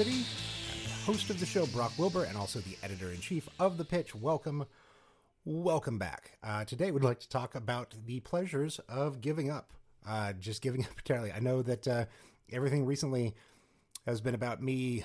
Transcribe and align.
City. 0.00 0.24
Host 1.04 1.28
of 1.28 1.38
the 1.38 1.44
show, 1.44 1.66
Brock 1.66 1.92
Wilbur, 1.98 2.24
and 2.24 2.34
also 2.34 2.58
the 2.60 2.74
editor 2.82 3.10
in 3.10 3.20
chief 3.20 3.50
of 3.58 3.76
The 3.76 3.84
Pitch. 3.84 4.14
Welcome, 4.14 4.64
welcome 5.44 5.98
back. 5.98 6.38
Uh, 6.42 6.64
today, 6.64 6.90
we'd 6.90 7.04
like 7.04 7.20
to 7.20 7.28
talk 7.28 7.54
about 7.54 7.94
the 8.06 8.20
pleasures 8.20 8.80
of 8.88 9.20
giving 9.20 9.50
up. 9.50 9.74
Uh, 10.08 10.32
just 10.32 10.62
giving 10.62 10.84
up 10.86 10.92
entirely. 10.96 11.30
I 11.30 11.40
know 11.40 11.60
that 11.60 11.86
uh, 11.86 12.06
everything 12.50 12.86
recently 12.86 13.34
has 14.06 14.22
been 14.22 14.34
about 14.34 14.62
me 14.62 15.04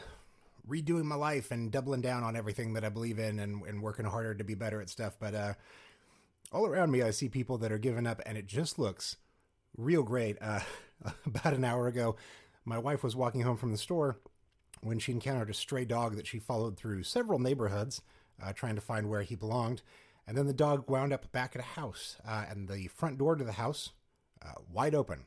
redoing 0.65 1.03
my 1.03 1.15
life 1.15 1.51
and 1.51 1.73
doubling 1.73 1.99
down 1.99 2.23
on 2.23 2.37
everything 2.37 2.71
that 2.75 2.85
I 2.85 2.89
believe 2.89 3.19
in 3.19 3.39
and, 3.39 3.63
and 3.63 3.83
working 3.83 4.05
harder 4.05 4.33
to 4.33 4.45
be 4.45 4.55
better 4.55 4.79
at 4.79 4.89
stuff. 4.89 5.17
But 5.19 5.35
uh, 5.35 5.53
all 6.53 6.65
around 6.65 6.91
me, 6.91 7.01
I 7.01 7.11
see 7.11 7.27
people 7.27 7.57
that 7.57 7.71
are 7.73 7.77
giving 7.77 8.07
up, 8.07 8.21
and 8.25 8.37
it 8.37 8.47
just 8.47 8.79
looks 8.79 9.17
real 9.75 10.03
great. 10.03 10.37
Uh, 10.39 10.61
about 11.25 11.53
an 11.53 11.65
hour 11.65 11.87
ago, 11.87 12.15
my 12.63 12.77
wife 12.77 13.03
was 13.03 13.13
walking 13.13 13.41
home 13.41 13.57
from 13.57 13.73
the 13.73 13.77
store 13.77 14.19
when 14.85 14.99
she 14.99 15.11
encountered 15.11 15.49
a 15.49 15.53
stray 15.53 15.83
dog 15.83 16.15
that 16.15 16.27
she 16.27 16.37
followed 16.37 16.77
through 16.77 17.03
several 17.03 17.39
neighborhoods 17.39 18.01
uh, 18.43 18.53
trying 18.53 18.75
to 18.75 18.81
find 18.81 19.09
where 19.09 19.23
he 19.23 19.35
belonged. 19.35 19.81
And 20.27 20.37
then 20.37 20.45
the 20.45 20.53
dog 20.53 20.89
wound 20.89 21.13
up 21.13 21.31
back 21.31 21.55
at 21.55 21.61
a 21.61 21.65
house, 21.65 22.17
uh, 22.27 22.45
and 22.49 22.67
the 22.67 22.87
front 22.87 23.17
door 23.17 23.35
to 23.35 23.43
the 23.43 23.53
house 23.53 23.91
uh, 24.43 24.53
wide 24.71 24.95
open. 24.95 25.25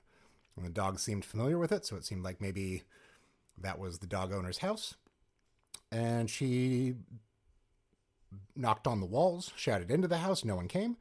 And 0.56 0.66
the 0.66 0.70
dog 0.70 0.98
seemed 0.98 1.24
familiar 1.24 1.58
with 1.58 1.72
it, 1.72 1.86
so 1.86 1.96
it 1.96 2.04
seemed 2.04 2.24
like 2.24 2.40
maybe 2.40 2.82
that 3.60 3.78
was 3.78 3.98
the 3.98 4.06
dog 4.06 4.32
owner's 4.32 4.58
house. 4.58 4.94
And 5.90 6.28
she 6.28 6.94
knocked 8.56 8.86
on 8.86 9.00
the 9.00 9.06
walls, 9.06 9.52
shouted 9.56 9.90
into 9.90 10.08
the 10.08 10.18
house. 10.18 10.44
No 10.44 10.56
one 10.56 10.68
came. 10.68 10.96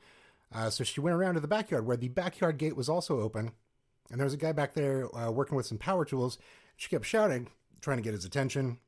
Uh, 0.54 0.70
so 0.70 0.84
she 0.84 1.02
went 1.02 1.16
around 1.16 1.34
to 1.34 1.40
the 1.40 1.48
backyard 1.48 1.86
where 1.86 1.98
the 1.98 2.08
backyard 2.08 2.58
gate 2.58 2.76
was 2.76 2.88
also 2.88 3.20
open. 3.20 3.52
And 4.10 4.20
there 4.20 4.26
was 4.26 4.34
a 4.34 4.38
guy 4.38 4.52
back 4.52 4.74
there 4.74 5.14
uh, 5.16 5.32
working 5.32 5.58
with 5.58 5.66
some 5.66 5.78
power 5.78 6.06
tools. 6.06 6.38
She 6.78 6.90
kept 6.90 7.06
shouting, 7.06 7.50
trying 7.82 7.98
to 7.98 8.04
get 8.04 8.14
his 8.14 8.26
attention, 8.26 8.80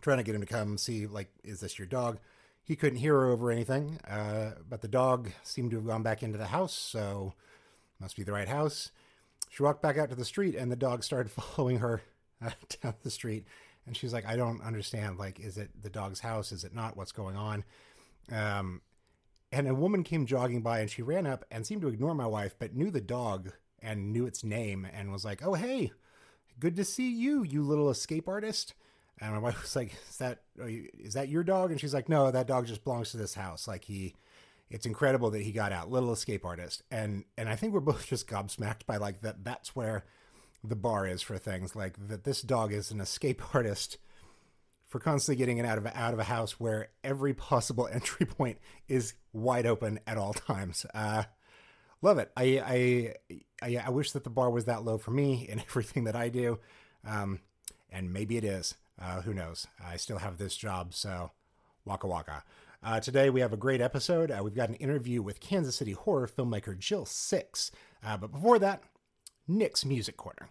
trying 0.00 0.18
to 0.18 0.24
get 0.24 0.34
him 0.34 0.40
to 0.40 0.46
come 0.46 0.78
see, 0.78 1.06
like, 1.06 1.30
is 1.42 1.60
this 1.60 1.78
your 1.78 1.86
dog? 1.86 2.18
He 2.62 2.76
couldn't 2.76 2.98
hear 2.98 3.14
her 3.14 3.30
over 3.30 3.50
anything, 3.50 4.00
uh, 4.08 4.52
but 4.68 4.80
the 4.80 4.88
dog 4.88 5.30
seemed 5.42 5.70
to 5.70 5.76
have 5.76 5.86
gone 5.86 6.02
back 6.02 6.22
into 6.22 6.38
the 6.38 6.46
house, 6.46 6.72
so 6.72 7.34
must 8.00 8.16
be 8.16 8.22
the 8.22 8.32
right 8.32 8.48
house. 8.48 8.90
She 9.50 9.62
walked 9.62 9.82
back 9.82 9.98
out 9.98 10.08
to 10.08 10.14
the 10.14 10.24
street, 10.24 10.54
and 10.54 10.72
the 10.72 10.76
dog 10.76 11.04
started 11.04 11.30
following 11.56 11.78
her 11.78 12.02
uh, 12.44 12.50
down 12.82 12.94
the 13.02 13.10
street. 13.10 13.46
And 13.86 13.96
she's 13.96 14.12
like, 14.12 14.26
I 14.26 14.36
don't 14.36 14.62
understand. 14.62 15.18
Like, 15.18 15.40
is 15.40 15.58
it 15.58 15.70
the 15.82 15.90
dog's 15.90 16.20
house? 16.20 16.52
Is 16.52 16.64
it 16.64 16.74
not? 16.74 16.96
What's 16.96 17.12
going 17.12 17.36
on? 17.36 17.64
Um, 18.32 18.80
and 19.52 19.68
a 19.68 19.74
woman 19.74 20.02
came 20.02 20.26
jogging 20.26 20.62
by 20.62 20.80
and 20.80 20.90
she 20.90 21.02
ran 21.02 21.26
up 21.26 21.44
and 21.50 21.66
seemed 21.66 21.82
to 21.82 21.88
ignore 21.88 22.14
my 22.14 22.26
wife, 22.26 22.56
but 22.58 22.74
knew 22.74 22.90
the 22.90 23.00
dog 23.00 23.52
and 23.80 24.12
knew 24.12 24.26
its 24.26 24.42
name 24.42 24.86
and 24.90 25.12
was 25.12 25.24
like, 25.24 25.46
"Oh, 25.46 25.54
hey, 25.54 25.92
good 26.58 26.76
to 26.76 26.84
see 26.84 27.10
you, 27.10 27.42
you 27.42 27.62
little 27.62 27.90
escape 27.90 28.28
artist." 28.28 28.74
And 29.20 29.32
my 29.32 29.38
wife 29.40 29.62
was 29.62 29.76
like, 29.76 29.94
"Is 30.08 30.16
that 30.18 30.42
is 30.58 31.14
that 31.14 31.28
your 31.28 31.44
dog?" 31.44 31.70
And 31.70 31.80
she's 31.80 31.94
like, 31.94 32.08
"No, 32.08 32.30
that 32.30 32.46
dog 32.46 32.66
just 32.66 32.84
belongs 32.84 33.10
to 33.10 33.16
this 33.16 33.34
house. 33.34 33.68
Like 33.68 33.84
he, 33.84 34.14
it's 34.70 34.86
incredible 34.86 35.30
that 35.30 35.42
he 35.42 35.52
got 35.52 35.72
out, 35.72 35.90
little 35.90 36.12
escape 36.12 36.44
artist." 36.44 36.82
And 36.90 37.24
and 37.36 37.48
I 37.48 37.56
think 37.56 37.72
we're 37.72 37.80
both 37.92 38.06
just 38.06 38.28
gobsmacked 38.28 38.86
by 38.86 38.96
like 38.96 39.22
that. 39.22 39.44
That's 39.44 39.74
where 39.76 40.04
the 40.62 40.76
bar 40.76 41.06
is 41.06 41.22
for 41.22 41.38
things 41.38 41.76
like 41.76 41.94
that. 42.08 42.24
This 42.24 42.42
dog 42.42 42.72
is 42.72 42.90
an 42.90 43.00
escape 43.00 43.42
artist 43.54 43.98
for 44.86 45.00
constantly 45.00 45.36
getting 45.36 45.58
it 45.58 45.66
out 45.66 45.78
of 45.78 45.86
out 45.86 46.12
of 46.14 46.20
a 46.20 46.24
house 46.24 46.60
where 46.60 46.88
every 47.02 47.34
possible 47.34 47.88
entry 47.92 48.26
point 48.26 48.58
is 48.88 49.14
wide 49.32 49.66
open 49.66 50.00
at 50.06 50.16
all 50.16 50.32
times. 50.32 50.86
Uh, 50.94 51.24
love 52.04 52.18
it. 52.18 52.30
I, 52.36 53.14
I, 53.30 53.36
I 53.62 53.82
I 53.86 53.90
wish 53.90 54.12
that 54.12 54.22
the 54.22 54.30
bar 54.30 54.50
was 54.50 54.66
that 54.66 54.84
low 54.84 54.98
for 54.98 55.10
me 55.10 55.46
in 55.48 55.60
everything 55.60 56.04
that 56.04 56.14
I 56.14 56.28
do, 56.28 56.60
um, 57.04 57.40
and 57.90 58.12
maybe 58.12 58.36
it 58.36 58.44
is. 58.44 58.74
Uh, 59.00 59.22
who 59.22 59.34
knows? 59.34 59.66
I 59.84 59.96
still 59.96 60.18
have 60.18 60.38
this 60.38 60.56
job, 60.56 60.94
so 60.94 61.32
waka 61.84 62.06
waka. 62.06 62.44
Uh, 62.82 63.00
today 63.00 63.30
we 63.30 63.40
have 63.40 63.52
a 63.52 63.56
great 63.56 63.80
episode. 63.80 64.30
Uh, 64.30 64.40
we've 64.44 64.54
got 64.54 64.68
an 64.68 64.74
interview 64.76 65.22
with 65.22 65.40
Kansas 65.40 65.74
City 65.74 65.92
horror 65.92 66.28
filmmaker 66.28 66.78
Jill 66.78 67.06
Sixx. 67.06 67.70
Uh, 68.04 68.18
but 68.18 68.30
before 68.30 68.58
that, 68.58 68.82
Nick's 69.48 69.84
Music 69.86 70.16
Corner. 70.16 70.50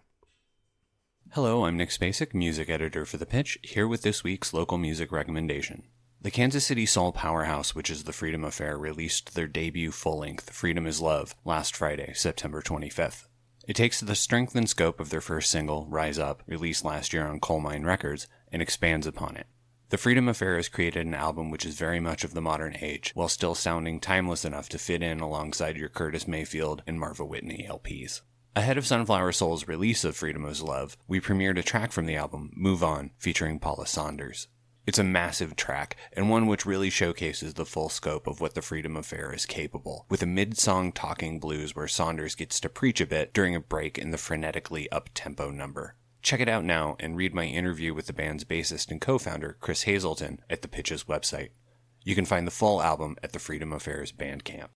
Hello, 1.30 1.64
I'm 1.64 1.76
Nick 1.76 1.90
Spacek, 1.90 2.34
music 2.34 2.68
editor 2.68 3.04
for 3.04 3.16
The 3.16 3.24
Pitch, 3.24 3.58
here 3.62 3.88
with 3.88 4.02
this 4.02 4.22
week's 4.22 4.52
local 4.52 4.78
music 4.78 5.10
recommendation. 5.10 5.84
The 6.24 6.30
Kansas 6.30 6.64
City 6.64 6.86
Soul 6.86 7.12
Powerhouse, 7.12 7.74
which 7.74 7.90
is 7.90 8.04
the 8.04 8.12
Freedom 8.14 8.44
Affair, 8.44 8.78
released 8.78 9.34
their 9.34 9.46
debut 9.46 9.90
full 9.90 10.20
length, 10.20 10.48
Freedom 10.48 10.86
is 10.86 10.98
Love, 10.98 11.34
last 11.44 11.76
Friday, 11.76 12.14
September 12.14 12.62
25th. 12.62 13.26
It 13.68 13.76
takes 13.76 14.00
the 14.00 14.14
strength 14.14 14.54
and 14.54 14.66
scope 14.66 15.00
of 15.00 15.10
their 15.10 15.20
first 15.20 15.50
single, 15.50 15.86
Rise 15.90 16.18
Up, 16.18 16.42
released 16.46 16.82
last 16.82 17.12
year 17.12 17.26
on 17.26 17.40
Colemine 17.40 17.84
Records, 17.84 18.26
and 18.50 18.62
expands 18.62 19.06
upon 19.06 19.36
it. 19.36 19.48
The 19.90 19.98
Freedom 19.98 20.26
Affair 20.26 20.56
has 20.56 20.70
created 20.70 21.06
an 21.06 21.12
album 21.12 21.50
which 21.50 21.66
is 21.66 21.74
very 21.74 22.00
much 22.00 22.24
of 22.24 22.32
the 22.32 22.40
modern 22.40 22.74
age, 22.80 23.12
while 23.14 23.28
still 23.28 23.54
sounding 23.54 24.00
timeless 24.00 24.46
enough 24.46 24.70
to 24.70 24.78
fit 24.78 25.02
in 25.02 25.20
alongside 25.20 25.76
your 25.76 25.90
Curtis 25.90 26.26
Mayfield 26.26 26.82
and 26.86 26.98
Marva 26.98 27.26
Whitney 27.26 27.66
LPs. 27.68 28.22
Ahead 28.56 28.78
of 28.78 28.86
Sunflower 28.86 29.32
Soul's 29.32 29.68
release 29.68 30.04
of 30.04 30.16
Freedom 30.16 30.46
is 30.46 30.62
Love, 30.62 30.96
we 31.06 31.20
premiered 31.20 31.58
a 31.58 31.62
track 31.62 31.92
from 31.92 32.06
the 32.06 32.16
album, 32.16 32.50
Move 32.56 32.82
On, 32.82 33.10
featuring 33.18 33.58
Paula 33.58 33.86
Saunders. 33.86 34.48
It's 34.86 34.98
a 34.98 35.04
massive 35.04 35.56
track, 35.56 35.96
and 36.12 36.28
one 36.28 36.46
which 36.46 36.66
really 36.66 36.90
showcases 36.90 37.54
the 37.54 37.64
full 37.64 37.88
scope 37.88 38.26
of 38.26 38.42
what 38.42 38.54
the 38.54 38.60
Freedom 38.60 38.98
Affair 38.98 39.32
is 39.32 39.46
capable, 39.46 40.04
with 40.10 40.22
a 40.22 40.26
mid 40.26 40.58
song 40.58 40.92
talking 40.92 41.40
blues 41.40 41.74
where 41.74 41.88
Saunders 41.88 42.34
gets 42.34 42.60
to 42.60 42.68
preach 42.68 43.00
a 43.00 43.06
bit 43.06 43.32
during 43.32 43.56
a 43.56 43.60
break 43.60 43.96
in 43.96 44.10
the 44.10 44.18
frenetically 44.18 44.86
up 44.92 45.08
tempo 45.14 45.50
number. 45.50 45.96
Check 46.20 46.40
it 46.40 46.50
out 46.50 46.64
now 46.64 46.96
and 47.00 47.16
read 47.16 47.34
my 47.34 47.44
interview 47.44 47.94
with 47.94 48.06
the 48.06 48.12
band's 48.12 48.44
bassist 48.44 48.90
and 48.90 49.00
co 49.00 49.16
founder, 49.16 49.56
Chris 49.58 49.84
Hazelton, 49.84 50.40
at 50.50 50.60
the 50.60 50.68
Pitch's 50.68 51.04
website. 51.04 51.50
You 52.02 52.14
can 52.14 52.26
find 52.26 52.46
the 52.46 52.50
full 52.50 52.82
album 52.82 53.16
at 53.22 53.32
the 53.32 53.38
Freedom 53.38 53.72
Affairs 53.72 54.12
Bandcamp. 54.12 54.68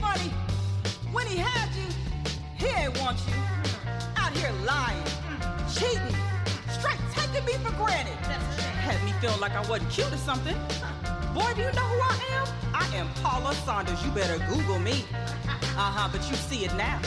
funny? 0.00 0.30
When 1.12 1.26
he 1.26 1.36
had 1.36 1.68
you, 1.74 1.88
he 2.56 2.66
ain't 2.66 2.98
want 3.00 3.18
you. 3.26 3.34
Out 4.16 4.32
here 4.36 4.52
lying, 4.64 5.02
cheating, 5.72 6.14
straight 6.70 7.00
taking 7.12 7.44
me 7.44 7.52
for 7.64 7.72
granted. 7.76 8.16
Had 8.84 9.02
me 9.04 9.12
feel 9.20 9.36
like 9.40 9.52
I 9.52 9.60
wasn't 9.68 9.90
cute 9.90 10.12
or 10.12 10.16
something. 10.16 10.56
Boy, 11.34 11.52
do 11.54 11.62
you 11.62 11.72
know 11.72 11.88
who 11.92 12.00
I 12.00 12.18
am? 12.32 12.46
I 12.74 12.96
am 12.96 13.08
Paula 13.22 13.54
Saunders. 13.54 14.02
You 14.04 14.10
better 14.12 14.38
Google 14.48 14.78
me. 14.78 15.04
Uh-huh, 15.76 16.08
but 16.10 16.28
you 16.28 16.36
see 16.36 16.64
it 16.64 16.74
now. 16.74 17.00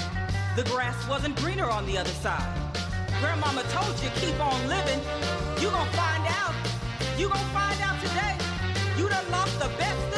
The 0.56 0.63
grass 0.63 1.07
wasn't 1.07 1.36
greener 1.38 1.69
on 1.69 1.86
the 1.86 1.98
other 1.98 2.16
side. 2.22 2.48
Grandmama 3.19 3.63
told 3.69 3.94
you 4.01 4.10
keep 4.16 4.39
on 4.39 4.68
living. 4.68 5.00
You 5.62 5.69
gonna 5.69 5.92
find 5.92 6.25
out. 6.27 6.56
You 7.18 7.30
gonna 7.30 7.54
find 7.54 7.80
out 7.81 8.00
today. 8.01 8.36
You 8.98 9.10
done 9.10 9.30
lost 9.31 9.60
the 9.60 9.69
best 9.77 10.11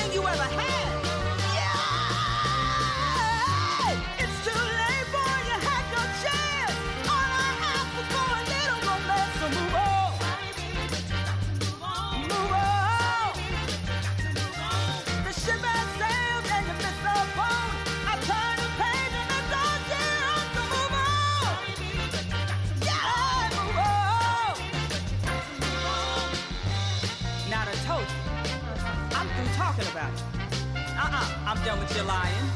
I'm 31.53 31.63
done 31.63 31.77
with 31.77 31.95
your 31.95 32.05
lying 32.05 32.49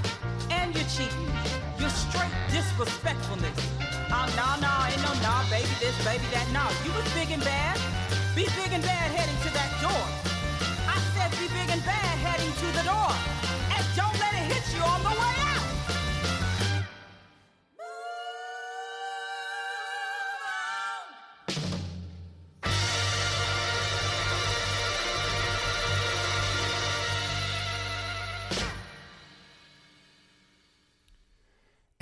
and 0.50 0.74
your 0.74 0.84
cheating. 0.90 1.30
Your 1.78 1.92
straight 1.92 2.34
disrespectfulness. 2.50 3.54
Oh, 4.10 4.26
no, 4.34 4.58
no, 4.58 4.74
ain't 4.90 4.98
no 5.06 5.14
nah, 5.22 5.48
baby 5.52 5.70
this, 5.80 5.94
baby 6.04 6.26
that. 6.34 6.50
No, 6.50 6.66
you 6.82 6.90
was 6.98 7.06
big 7.14 7.30
and 7.30 7.44
bad. 7.44 7.78
Be 8.34 8.50
big 8.58 8.74
and 8.74 8.82
bad 8.82 9.12
heading 9.14 9.38
to 9.46 9.54
that 9.54 9.70
door. 9.86 10.06
I 10.90 10.98
said 11.14 11.30
be 11.38 11.46
big 11.54 11.70
and 11.70 11.86
bad 11.86 12.18
heading 12.26 12.50
to 12.50 12.68
the 12.74 12.84
door. 12.90 13.14
And 13.78 13.86
don't 13.94 14.18
let 14.18 14.34
it 14.34 14.50
hit 14.50 14.66
you 14.74 14.82
on 14.82 15.04
the 15.04 15.14
way 15.14 15.36
out. 15.46 15.57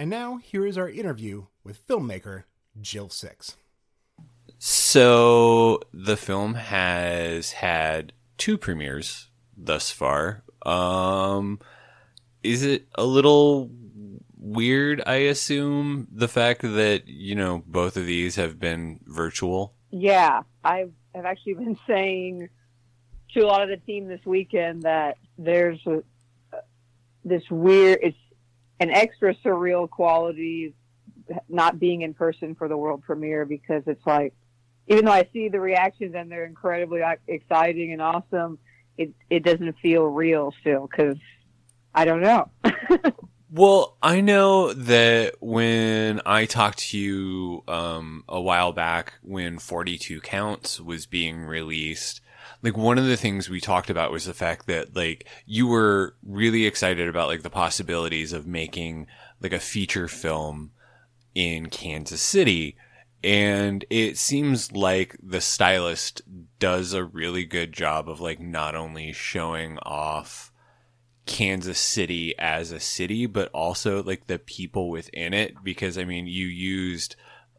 And 0.06 0.12
now, 0.12 0.38
here 0.38 0.68
is 0.68 0.78
our 0.78 0.88
interview 0.88 1.48
with 1.63 1.88
filmmaker 1.88 2.44
Jill 2.80 3.07
Sixx. 3.07 3.56
So 4.60 5.81
the 5.92 6.16
film 6.16 6.54
has 6.54 7.54
had 7.54 8.13
two 8.38 8.56
premieres 8.56 9.31
thus 9.57 9.90
far. 9.90 10.44
Um, 10.63 11.60
is 12.44 12.62
it 12.62 12.88
a 12.94 13.04
little 13.04 13.72
weird? 14.38 15.02
I 15.07 15.16
assume 15.16 16.08
the 16.12 16.28
fact 16.28 16.62
that 16.62 17.08
you 17.08 17.34
know 17.34 17.63
both 17.66 17.98
of 17.98 18.06
these 18.06 18.36
have 18.36 18.60
been 18.60 19.00
virtual. 19.08 19.74
Yeah, 19.90 20.42
I 20.63 20.86
have 21.16 21.25
actually 21.25 21.54
been 21.66 21.80
saying 21.88 22.50
to 23.34 23.40
a 23.40 23.48
lot 23.48 23.63
of 23.63 23.69
the 23.69 23.78
team 23.78 24.08
this 24.08 24.24
weekend 24.24 24.84
that 24.84 25.18
there's 25.40 25.84
a, 25.88 26.04
this 27.24 27.42
weird, 27.50 27.98
it's 28.04 28.16
an 28.80 28.89
extra 28.92 29.36
surreal 29.36 29.89
quality 29.89 30.74
not 31.50 31.80
being 31.80 32.01
in 32.01 32.13
person 32.13 32.56
for 32.56 32.68
the 32.68 32.77
world 32.77 33.01
premiere 33.04 33.45
because 33.45 33.83
it's 33.88 34.06
like, 34.06 34.33
even 34.88 35.06
though 35.06 35.12
I 35.12 35.27
see 35.33 35.50
the 35.50 35.60
reactions 35.60 36.13
and 36.16 36.31
they're 36.31 36.45
incredibly 36.45 37.01
exciting 37.27 37.94
and 37.94 38.01
awesome, 38.01 38.60
it 38.98 39.12
it 39.30 39.44
doesn't 39.44 39.75
feel 39.81 40.04
real 40.04 40.54
still 40.62 40.88
because 40.88 41.18
I 41.94 42.06
don't 42.06 42.22
know. 42.22 42.50
Well, 43.56 43.95
I 44.04 44.19
know 44.19 44.74
that 44.74 45.36
when 45.39 46.19
I 46.25 46.44
talked 46.45 46.80
to 46.89 46.98
you 46.98 47.63
um, 47.69 48.25
a 48.27 48.42
while 48.42 48.74
back 48.74 49.13
when 49.22 49.60
42 49.60 50.19
Counts 50.19 50.81
was 50.81 51.06
being 51.06 51.45
released, 51.45 52.19
like 52.66 52.76
one 52.76 52.98
of 52.98 53.06
the 53.06 53.16
things 53.16 53.48
we 53.48 53.62
talked 53.62 53.92
about 53.92 54.12
was 54.12 54.26
the 54.26 54.34
fact 54.34 54.66
that 54.66 54.96
like 54.96 55.28
you 55.46 55.68
were 55.68 56.16
really 56.24 56.66
excited 56.66 57.08
about 57.08 57.28
like 57.28 57.44
the 57.44 57.50
possibilities 57.50 58.34
of 58.34 58.48
making 58.48 59.06
like 59.40 59.54
a 59.54 59.60
feature 59.60 60.08
film 60.08 60.72
in 61.36 61.70
Kansas 61.70 62.22
City. 62.22 62.76
And 63.24 63.86
it 63.92 64.18
seems 64.18 64.72
like 64.72 65.16
the 65.22 65.42
stylist 65.42 66.24
does 66.58 66.94
a 66.94 67.04
really 67.04 67.46
good 67.46 67.72
job 67.72 68.10
of 68.10 68.20
like 68.20 68.40
not 68.40 68.74
only 68.74 69.14
showing 69.14 69.78
off 69.84 70.52
Kansas 71.28 71.80
City 71.80 72.34
as 72.40 72.72
a 72.72 72.80
city, 72.80 73.28
but 73.28 73.50
also 73.54 74.02
like 74.02 74.26
the 74.26 74.40
people 74.40 74.90
within 74.90 75.36
it. 75.36 75.64
Because 75.64 76.00
I 76.00 76.04
mean, 76.04 76.26
you 76.26 76.48
used, 76.48 77.16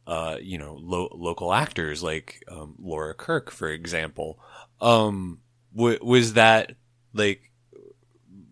uh, 0.08 0.38
you 0.42 0.58
know, 0.58 0.76
lo- 0.80 1.14
local 1.14 1.52
actors 1.52 2.02
like 2.02 2.42
um, 2.48 2.74
Laura 2.80 3.14
Kirk, 3.14 3.52
for 3.52 3.68
example. 3.68 4.40
Um, 4.80 5.40
w- 5.74 5.98
was 6.02 6.34
that 6.34 6.72
like 7.12 7.50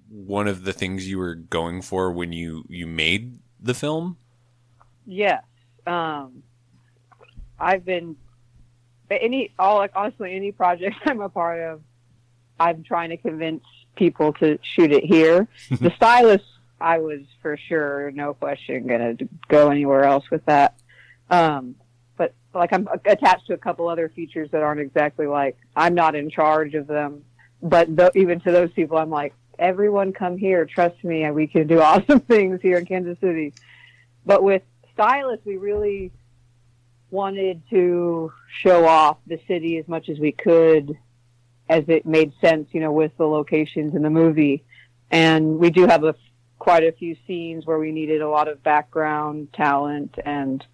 one 0.08 0.48
of 0.48 0.64
the 0.64 0.72
things 0.72 1.08
you 1.08 1.18
were 1.18 1.34
going 1.34 1.82
for 1.82 2.10
when 2.10 2.32
you 2.32 2.64
you 2.68 2.86
made 2.86 3.38
the 3.60 3.74
film? 3.74 4.16
Yes. 5.06 5.42
Um, 5.86 6.42
I've 7.58 7.84
been 7.84 8.16
any 9.10 9.52
all 9.58 9.76
like 9.76 9.92
honestly 9.94 10.34
any 10.34 10.52
project 10.52 10.96
I'm 11.06 11.20
a 11.20 11.28
part 11.28 11.60
of, 11.60 11.80
I'm 12.58 12.82
trying 12.82 13.10
to 13.10 13.16
convince 13.16 13.64
people 13.96 14.32
to 14.34 14.58
shoot 14.62 14.92
it 14.92 15.04
here. 15.04 15.46
the 15.70 15.92
stylist, 15.96 16.44
I 16.80 16.98
was 16.98 17.20
for 17.42 17.56
sure, 17.56 18.10
no 18.12 18.34
question, 18.34 18.86
gonna 18.86 19.14
go 19.48 19.70
anywhere 19.70 20.04
else 20.04 20.24
with 20.30 20.44
that. 20.46 20.74
Um, 21.30 21.76
like 22.54 22.72
I'm 22.72 22.88
attached 23.04 23.46
to 23.48 23.54
a 23.54 23.58
couple 23.58 23.88
other 23.88 24.08
features 24.08 24.50
that 24.52 24.62
aren't 24.62 24.80
exactly 24.80 25.26
like 25.26 25.56
I'm 25.76 25.94
not 25.94 26.14
in 26.14 26.30
charge 26.30 26.74
of 26.74 26.86
them. 26.86 27.24
But 27.62 27.88
even 28.14 28.40
to 28.40 28.52
those 28.52 28.72
people, 28.72 28.98
I'm 28.98 29.10
like, 29.10 29.32
everyone 29.58 30.12
come 30.12 30.36
here, 30.36 30.66
trust 30.66 31.02
me, 31.02 31.24
and 31.24 31.34
we 31.34 31.46
can 31.46 31.66
do 31.66 31.80
awesome 31.82 32.20
things 32.20 32.60
here 32.60 32.78
in 32.78 32.86
Kansas 32.86 33.18
City. 33.20 33.54
But 34.26 34.42
with 34.42 34.62
stylists, 34.92 35.46
we 35.46 35.56
really 35.56 36.12
wanted 37.10 37.62
to 37.70 38.32
show 38.48 38.86
off 38.86 39.18
the 39.26 39.38
city 39.46 39.78
as 39.78 39.86
much 39.86 40.08
as 40.08 40.18
we 40.18 40.32
could 40.32 40.98
as 41.68 41.84
it 41.88 42.04
made 42.04 42.32
sense, 42.40 42.68
you 42.72 42.80
know, 42.80 42.92
with 42.92 43.16
the 43.16 43.26
locations 43.26 43.94
in 43.94 44.02
the 44.02 44.10
movie. 44.10 44.64
And 45.10 45.58
we 45.58 45.70
do 45.70 45.86
have 45.86 46.04
a 46.04 46.14
quite 46.58 46.84
a 46.84 46.92
few 46.92 47.16
scenes 47.26 47.66
where 47.66 47.78
we 47.78 47.92
needed 47.92 48.20
a 48.20 48.28
lot 48.28 48.48
of 48.48 48.62
background 48.62 49.48
talent 49.52 50.14
and 50.24 50.64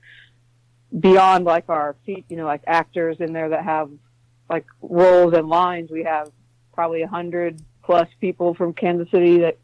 beyond 0.98 1.44
like 1.44 1.68
our 1.68 1.96
feet, 2.04 2.24
you 2.28 2.36
know, 2.36 2.46
like 2.46 2.62
actors 2.66 3.18
in 3.20 3.32
there 3.32 3.50
that 3.50 3.64
have 3.64 3.90
like 4.48 4.66
roles 4.82 5.34
and 5.34 5.48
lines. 5.48 5.90
We 5.90 6.04
have 6.04 6.30
probably 6.72 7.02
a 7.02 7.08
hundred 7.08 7.60
plus 7.84 8.08
people 8.20 8.54
from 8.54 8.72
Kansas 8.72 9.10
City 9.10 9.38
that 9.38 9.58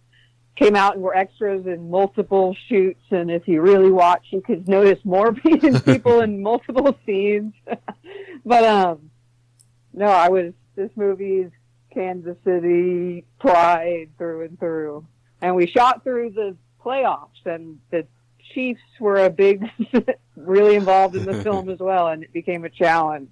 came 0.57 0.75
out 0.75 0.95
and 0.95 1.03
were 1.03 1.17
extras 1.17 1.67
in 1.67 1.91
multiple 1.91 2.57
shoots. 2.69 3.03
And 3.11 3.31
if 3.31 3.47
you 3.47 3.61
really 3.61 3.91
watch, 3.91 4.27
you 4.31 4.41
could 4.41 4.69
notice 4.69 4.99
more 5.05 5.33
people 5.35 6.21
in 6.21 6.43
multiple 6.43 6.99
scenes. 7.05 7.55
but 8.45 8.65
um, 8.65 9.11
no, 9.93 10.07
I 10.07 10.29
was 10.29 10.53
this 10.75 10.91
movie's 10.97 11.51
Kansas 11.93 12.37
City 12.45 13.25
pride 13.39 14.11
through 14.19 14.45
and 14.45 14.59
through. 14.59 15.07
And 15.41 15.55
we 15.55 15.67
shot 15.67 16.03
through 16.03 16.31
the 16.31 16.57
playoffs, 16.83 17.45
and 17.45 17.79
the 17.91 18.07
Chiefs 18.55 18.81
were 19.01 19.25
a 19.25 19.31
big, 19.31 19.65
really 20.37 20.77
involved 20.77 21.17
in 21.17 21.25
the 21.25 21.43
film 21.43 21.69
as 21.69 21.79
well, 21.79 22.09
and 22.09 22.23
it 22.23 22.33
became 22.33 22.65
a 22.65 22.71
challenge. 22.71 23.31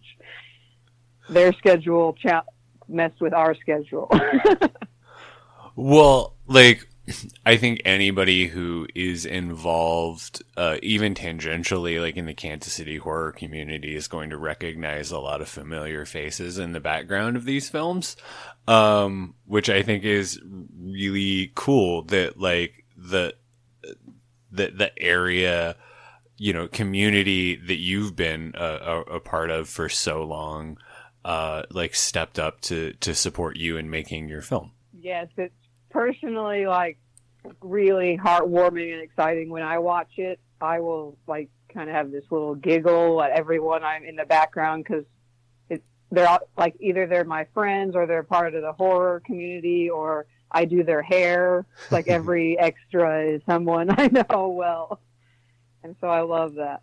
Their 1.28 1.52
schedule 1.54 2.12
cha- 2.14 2.44
messed 2.88 3.20
with 3.20 3.32
our 3.32 3.54
schedule. 3.54 4.10
Well, 5.76 6.36
like 6.46 6.88
I 7.44 7.56
think 7.56 7.82
anybody 7.84 8.46
who 8.46 8.86
is 8.94 9.26
involved, 9.26 10.42
uh, 10.56 10.78
even 10.82 11.14
tangentially, 11.14 12.00
like 12.00 12.16
in 12.16 12.26
the 12.26 12.34
Kansas 12.34 12.72
City 12.72 12.96
horror 12.96 13.32
community, 13.32 13.94
is 13.94 14.08
going 14.08 14.30
to 14.30 14.38
recognize 14.38 15.10
a 15.10 15.18
lot 15.18 15.40
of 15.40 15.48
familiar 15.48 16.06
faces 16.06 16.58
in 16.58 16.72
the 16.72 16.80
background 16.80 17.36
of 17.36 17.44
these 17.44 17.68
films, 17.68 18.16
um, 18.68 19.34
which 19.46 19.68
I 19.68 19.82
think 19.82 20.04
is 20.04 20.40
really 20.80 21.52
cool. 21.54 22.02
That 22.04 22.38
like 22.38 22.84
the 22.96 23.34
the 24.54 24.70
the 24.70 24.98
area, 25.02 25.76
you 26.36 26.52
know, 26.52 26.68
community 26.68 27.56
that 27.56 27.78
you've 27.78 28.14
been 28.16 28.52
a, 28.56 28.64
a, 28.64 29.00
a 29.16 29.20
part 29.20 29.50
of 29.50 29.68
for 29.68 29.88
so 29.88 30.22
long, 30.22 30.78
uh, 31.24 31.62
like 31.70 31.94
stepped 31.94 32.38
up 32.38 32.60
to 32.62 32.92
to 33.00 33.14
support 33.14 33.56
you 33.56 33.76
in 33.76 33.90
making 33.90 34.28
your 34.28 34.42
film. 34.42 34.72
yes, 34.98 35.28
it's 35.36 35.54
personally 35.90 36.66
like 36.66 36.98
really 37.60 38.18
heartwarming 38.22 38.92
and 38.92 39.02
exciting 39.02 39.50
when 39.50 39.62
I 39.62 39.78
watch 39.78 40.12
it. 40.16 40.40
I 40.60 40.80
will 40.80 41.18
like 41.26 41.50
kind 41.72 41.90
of 41.90 41.94
have 41.94 42.10
this 42.10 42.24
little 42.30 42.54
giggle 42.54 43.22
at 43.22 43.32
everyone 43.32 43.84
I'm 43.84 44.04
in 44.04 44.16
the 44.16 44.24
background 44.24 44.84
because 44.84 45.04
it's 45.68 45.84
they're 46.10 46.28
all, 46.28 46.40
like 46.56 46.74
either 46.80 47.06
they're 47.06 47.24
my 47.24 47.46
friends 47.52 47.94
or 47.94 48.06
they're 48.06 48.22
part 48.22 48.54
of 48.54 48.62
the 48.62 48.72
horror 48.72 49.20
community 49.26 49.90
or 49.90 50.26
I 50.54 50.64
do 50.64 50.84
their 50.84 51.02
hair. 51.02 51.66
Like 51.90 52.08
every 52.08 52.58
extra 52.58 53.24
is 53.26 53.42
someone 53.46 53.90
I 53.98 54.08
know 54.08 54.48
well, 54.48 55.00
and 55.82 55.96
so 56.00 56.08
I 56.08 56.20
love 56.20 56.54
that. 56.54 56.82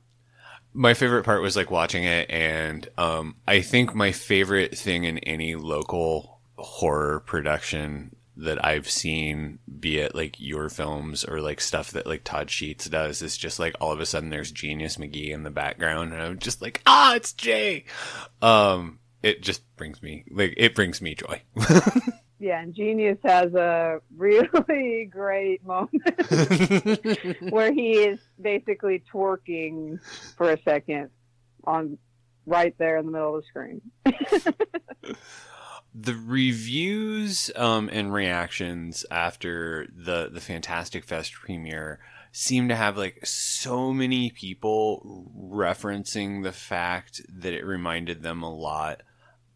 My 0.74 0.94
favorite 0.94 1.26
part 1.26 1.42
was 1.42 1.56
like 1.56 1.72
watching 1.72 2.04
it, 2.04 2.30
and 2.30 2.88
um, 2.98 3.36
I 3.48 3.62
think 3.62 3.96
my 3.96 4.12
favorite 4.12 4.78
thing 4.78 5.04
in 5.04 5.18
any 5.20 5.56
local 5.56 6.40
horror 6.58 7.22
production 7.22 8.16
that 8.38 8.64
I've 8.64 8.90
seen, 8.90 9.60
be 9.80 9.98
it 10.00 10.16
like 10.16 10.40
your 10.40 10.70
films 10.70 11.26
or 11.26 11.42
like 11.42 11.60
stuff 11.60 11.92
that 11.92 12.08
like 12.08 12.24
Todd 12.24 12.50
Sheets 12.50 12.88
does, 12.88 13.22
is 13.22 13.38
just 13.38 13.60
like 13.60 13.76
all 13.82 13.92
of 13.92 14.00
a 14.00 14.06
sudden 14.06 14.30
there's 14.30 14.52
Genius 14.52 14.98
McGee 14.98 15.32
in 15.32 15.44
the 15.44 15.50
background, 15.50 16.14
and 16.14 16.22
I'm 16.22 16.40
just 16.40 16.62
like, 16.62 16.82
ah, 16.86 17.16
it's 17.16 17.34
Jay. 17.34 17.86
Um, 18.42 19.00
it 19.22 19.42
just 19.42 19.64
brings 19.76 20.02
me 20.02 20.24
like 20.32 20.54
it 20.58 20.76
brings 20.76 21.02
me 21.02 21.16
joy. 21.16 21.42
yeah, 22.42 22.60
and 22.60 22.74
Genius 22.74 23.20
has 23.24 23.54
a 23.54 24.02
really 24.18 25.06
great 25.12 25.64
moment 25.64 26.02
where 27.52 27.72
he 27.72 27.92
is 27.92 28.20
basically 28.42 29.04
twerking 29.14 30.00
for 30.36 30.52
a 30.52 30.62
second 30.64 31.12
on 31.66 32.00
right 32.48 32.76
there 32.80 32.98
in 32.98 33.06
the 33.06 33.12
middle 33.12 33.36
of 33.36 33.44
the 33.44 33.48
screen. 33.48 33.82
the 35.94 36.16
reviews 36.26 37.52
um, 37.56 37.90
and 37.94 38.12
reactions 38.12 39.06
after 39.12 39.88
the 39.96 40.30
the 40.34 40.42
Fantastic 40.42 41.04
Fest 41.04 41.34
premiere 41.34 42.00
seem 42.32 42.70
to 42.70 42.76
have 42.76 42.98
like 42.98 43.24
so 43.24 43.94
many 43.94 44.32
people 44.32 45.32
referencing 45.38 46.42
the 46.42 46.52
fact 46.52 47.22
that 47.30 47.54
it 47.54 47.64
reminded 47.64 48.24
them 48.24 48.42
a 48.42 48.52
lot 48.52 49.04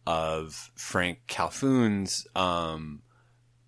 of 0.06 0.70
Franck 0.74 1.20
Khalfoun's 1.28 2.26
um, 2.34 3.02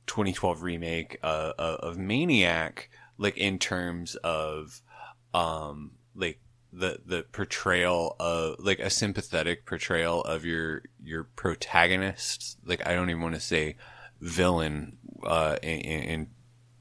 2012 0.07 0.62
remake 0.62 1.18
uh, 1.23 1.52
uh, 1.59 1.76
of 1.80 1.99
Maniac, 1.99 2.90
like 3.16 3.37
in 3.37 3.59
terms 3.59 4.16
of 4.16 4.80
um, 5.35 5.92
like 6.14 6.40
the 6.73 7.00
the 7.04 7.25
portrayal 7.33 8.16
of 8.21 8.57
like 8.59 8.78
a 8.78 8.90
sympathetic 8.90 9.66
portrayal 9.66 10.23
of 10.23 10.45
your 10.45 10.83
your 11.02 11.25
protagonist. 11.25 12.59
Like 12.64 12.87
I 12.87 12.95
don't 12.95 13.11
even 13.11 13.23
want 13.23 13.35
to 13.35 13.40
say 13.40 13.76
villain 14.21 14.99
uh, 15.25 15.57
in, 15.62 15.80
in 15.80 16.26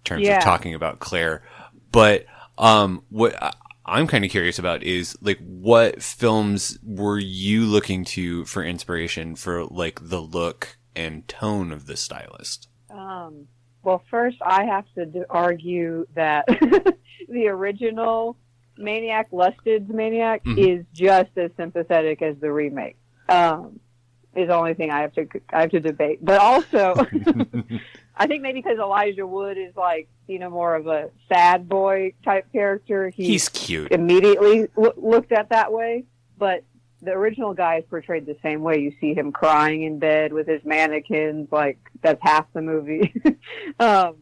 terms 0.04 0.24
yeah. 0.24 0.38
of 0.38 0.44
talking 0.44 0.74
about 0.74 1.00
Claire, 1.00 1.44
but 1.92 2.26
um, 2.58 3.04
what 3.10 3.36
I'm 3.88 4.08
kind 4.08 4.26
of 4.26 4.32
curious 4.32 4.60
about 4.60 4.84
is 4.84 5.18
like 5.22 5.40
what 5.40 6.02
films 6.02 6.78
were 6.84 7.20
you 7.20 7.66
looking 7.66 8.04
to 8.06 8.46
for 8.46 8.64
inspiration 8.64 9.36
for 9.36 9.66
like 9.66 10.00
the 10.02 10.20
look 10.20 10.78
and 10.96 11.28
tone 11.28 11.72
of 11.72 11.86
the 11.86 11.96
stylist? 11.96 12.68
Um, 12.90 13.48
well, 13.84 14.04
first 14.10 14.38
I 14.46 14.66
have 14.66 14.86
to 14.96 15.26
argue 15.30 16.06
that 16.16 16.46
the 17.30 17.48
original 17.48 18.38
Maniac, 18.78 19.30
Lustig's 19.32 19.90
Maniac, 19.90 20.44
mm-hmm. 20.44 20.60
is 20.60 20.86
just 20.94 21.30
as 21.38 21.52
sympathetic 21.58 22.22
as 22.22 22.36
the 22.40 22.52
remake. 22.52 22.98
Um, 23.30 23.80
is 24.36 24.48
the 24.48 24.54
only 24.54 24.76
thing 24.76 24.92
I 24.92 25.02
have 25.02 25.14
to 25.14 25.28
I 25.52 25.62
have 25.62 25.72
to 25.72 25.80
debate. 25.80 26.24
But 26.24 26.40
also, 26.40 26.96
I 28.18 28.28
think 28.28 28.42
maybe 28.42 28.62
because 28.62 28.80
Elijah 28.80 29.28
Wood 29.28 29.58
is 29.58 29.76
like 29.76 30.10
you 30.28 30.40
know 30.40 30.50
more 30.50 30.76
of 30.76 30.88
a 30.88 31.10
sad 31.30 31.70
boy 31.70 32.14
type 32.24 32.52
character. 32.52 33.10
He's, 33.10 33.28
he's 33.28 33.50
cute. 33.50 33.92
Immediately 33.92 34.68
w- 34.76 34.94
looked 34.98 35.32
at 35.32 35.50
that 35.50 35.72
way, 35.72 36.06
but 36.38 36.64
the 37.02 37.12
original 37.12 37.54
guy 37.54 37.78
is 37.78 37.86
portrayed 37.90 38.26
the 38.26 38.38
same 38.42 38.62
way. 38.62 38.80
You 38.80 38.92
see 39.00 39.14
him 39.14 39.32
crying 39.32 39.84
in 39.84 40.00
bed 40.00 40.34
with 40.34 40.48
his 40.48 40.64
mannequins, 40.66 41.52
like 41.52 41.80
that's 42.02 42.20
half 42.22 42.52
the 42.54 42.62
movie. 42.62 43.14
um, 43.80 44.16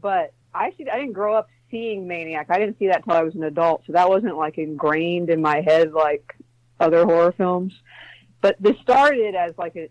but 0.00 0.32
I 0.54 0.68
actually 0.68 0.90
I 0.90 0.98
didn't 0.98 1.12
grow 1.12 1.34
up 1.34 1.48
seeing 1.70 2.06
Maniac. 2.06 2.46
I 2.50 2.58
didn't 2.58 2.78
see 2.78 2.88
that 2.88 3.04
till 3.04 3.14
I 3.14 3.22
was 3.22 3.34
an 3.34 3.42
adult, 3.42 3.82
so 3.86 3.92
that 3.92 4.08
wasn't 4.08 4.36
like 4.36 4.58
ingrained 4.58 5.30
in 5.30 5.40
my 5.42 5.60
head 5.60 5.92
like 5.92 6.34
other 6.80 7.04
horror 7.04 7.32
films. 7.32 7.74
But 8.40 8.56
this 8.58 8.76
started 8.82 9.34
as 9.34 9.52
like 9.58 9.76
a 9.76 9.88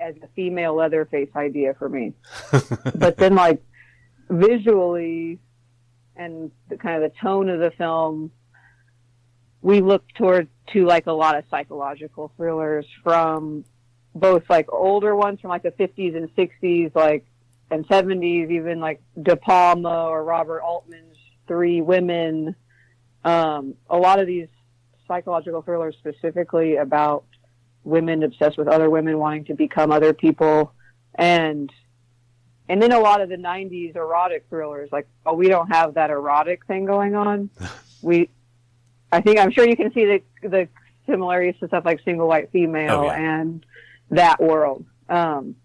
as 0.00 0.14
a 0.22 0.28
female 0.34 0.74
Leatherface 0.74 1.28
idea 1.36 1.74
for 1.78 1.88
me. 1.88 2.14
but 2.94 3.16
then 3.16 3.34
like 3.34 3.62
visually 4.28 5.38
and 6.16 6.50
the 6.68 6.76
kind 6.76 7.02
of 7.02 7.10
the 7.10 7.18
tone 7.18 7.48
of 7.48 7.60
the 7.60 7.70
film, 7.76 8.30
we 9.62 9.80
look 9.80 10.04
toward 10.14 10.48
to 10.72 10.86
like 10.86 11.06
a 11.06 11.12
lot 11.12 11.36
of 11.36 11.44
psychological 11.50 12.32
thrillers 12.36 12.86
from 13.02 13.64
both 14.14 14.42
like 14.48 14.72
older 14.72 15.14
ones 15.14 15.40
from 15.40 15.50
like 15.50 15.62
the 15.62 15.70
50s 15.70 16.16
and 16.16 16.34
60s, 16.34 16.94
like 16.94 17.26
and 17.70 17.86
70s, 17.86 18.50
even 18.50 18.80
like 18.80 19.00
De 19.22 19.36
Palma 19.36 20.06
or 20.06 20.24
Robert 20.24 20.60
Altman's 20.60 21.16
Three 21.46 21.80
Women. 21.80 22.54
Um, 23.24 23.74
a 23.88 23.96
lot 23.96 24.18
of 24.18 24.26
these 24.26 24.48
psychological 25.06 25.62
thrillers 25.62 25.96
specifically 25.98 26.76
about 26.76 27.24
women 27.84 28.22
obsessed 28.22 28.58
with 28.58 28.68
other 28.68 28.90
women 28.90 29.18
wanting 29.18 29.44
to 29.46 29.54
become 29.54 29.90
other 29.92 30.12
people. 30.12 30.74
And 31.14 31.72
and 32.70 32.80
then 32.80 32.92
a 32.92 33.00
lot 33.00 33.20
of 33.20 33.28
the 33.28 33.36
90s 33.36 33.96
erotic 33.96 34.46
thrillers 34.48 34.90
like 34.92 35.08
oh 35.26 35.34
we 35.34 35.48
don't 35.48 35.66
have 35.68 35.94
that 35.94 36.10
erotic 36.10 36.64
thing 36.66 36.86
going 36.86 37.14
on. 37.14 37.50
We 38.02 38.30
i 39.12 39.20
think 39.20 39.38
i'm 39.38 39.50
sure 39.50 39.68
you 39.68 39.76
can 39.76 39.92
see 39.92 40.06
the 40.06 40.22
the 40.48 40.68
similarities 41.04 41.60
to 41.60 41.66
stuff 41.66 41.84
like 41.84 42.00
single 42.02 42.26
white 42.26 42.50
female 42.50 43.00
oh, 43.00 43.04
yeah. 43.04 43.40
and 43.40 43.66
that 44.10 44.40
world. 44.40 44.86
Um 45.10 45.56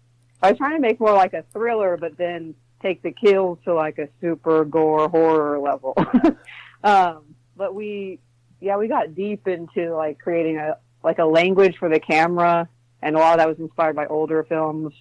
i 0.42 0.50
was 0.50 0.58
trying 0.58 0.74
to 0.74 0.80
make 0.80 1.00
more 1.00 1.14
like 1.14 1.32
a 1.32 1.44
thriller 1.54 1.96
but 1.96 2.18
then 2.18 2.54
take 2.82 3.00
the 3.00 3.10
kills 3.10 3.58
to 3.64 3.72
like 3.72 3.96
a 3.96 4.10
super 4.20 4.66
gore 4.66 5.08
horror 5.08 5.58
level. 5.58 5.94
Um 6.84 7.34
but 7.56 7.74
we 7.74 8.20
yeah 8.60 8.76
we 8.76 8.86
got 8.86 9.14
deep 9.14 9.48
into 9.48 9.94
like 9.94 10.18
creating 10.18 10.58
a 10.58 10.76
like 11.02 11.18
a 11.18 11.24
language 11.24 11.76
for 11.78 11.88
the 11.88 12.00
camera, 12.00 12.68
and 13.02 13.16
a 13.16 13.18
lot 13.18 13.34
of 13.34 13.38
that 13.38 13.48
was 13.48 13.58
inspired 13.58 13.96
by 13.96 14.06
older 14.06 14.44
films 14.44 14.92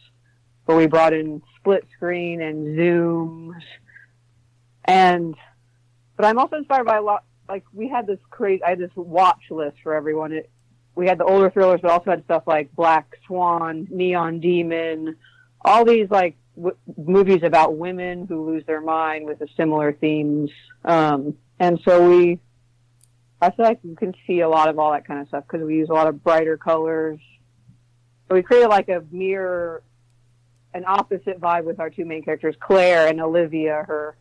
where 0.66 0.78
we 0.78 0.88
brought 0.88 1.14
in 1.14 1.42
split 1.58 1.86
screen 1.96 2.42
and 2.42 2.78
zooms. 2.78 3.62
And, 4.84 5.36
but 6.16 6.26
I'm 6.26 6.38
also 6.38 6.58
inspired 6.58 6.86
by 6.86 6.98
a 6.98 7.02
lot, 7.02 7.24
like 7.48 7.64
we 7.74 7.88
had 7.88 8.08
this 8.08 8.20
crazy, 8.30 8.64
I 8.64 8.72
had 8.72 8.80
this 8.80 8.92
watch 8.96 9.44
list 9.50 9.78
for 9.84 9.94
everyone. 9.94 10.32
It, 10.32 10.50
we 10.96 11.08
had 11.08 11.18
the 11.18 11.26
older 11.26 11.50
thrillers, 11.50 11.82
but 11.82 11.92
also 11.92 12.12
had 12.12 12.24
stuff 12.24 12.44
like 12.48 12.74
Black 12.76 13.18
Swan, 13.28 13.88
Neon 13.92 14.40
Demon, 14.40 15.18
all 15.62 15.86
these 15.86 16.10
like 16.10 16.36
w- 16.56 16.78
movies 16.98 17.44
about 17.44 17.78
women 17.78 18.26
who 18.28 18.46
lose 18.46 18.66
their 18.66 18.82
mind 18.82 19.26
with 19.26 19.40
the 19.40 19.48
similar 19.58 19.94
themes. 19.94 20.52
Um, 20.84 21.36
and 21.60 21.80
so 21.84 22.10
we 22.10 22.40
I 23.42 23.52
feel 23.52 23.66
like 23.66 23.80
you 23.84 23.96
can 23.96 24.14
see 24.26 24.40
a 24.40 24.50
lot 24.50 24.70
of 24.70 24.80
all 24.80 24.92
that 24.92 25.06
kind 25.06 25.22
of 25.22 25.28
stuff 25.28 25.44
because 25.50 25.66
we 25.66 25.76
use 25.76 25.90
a 25.90 25.94
lot 25.94 26.08
of 26.08 26.24
brighter 26.24 26.58
colors. 26.58 27.20
So 28.28 28.36
we 28.36 28.42
created 28.42 28.70
like 28.70 28.90
a 28.90 29.04
mirror, 29.12 29.84
an 30.74 30.84
opposite 30.88 31.40
vibe 31.40 31.66
with 31.66 31.80
our 31.80 31.90
two 31.90 32.06
main 32.06 32.24
characters, 32.24 32.56
Claire 32.60 33.08
and 33.08 33.22
Olivia, 33.22 33.84
her 33.88 34.18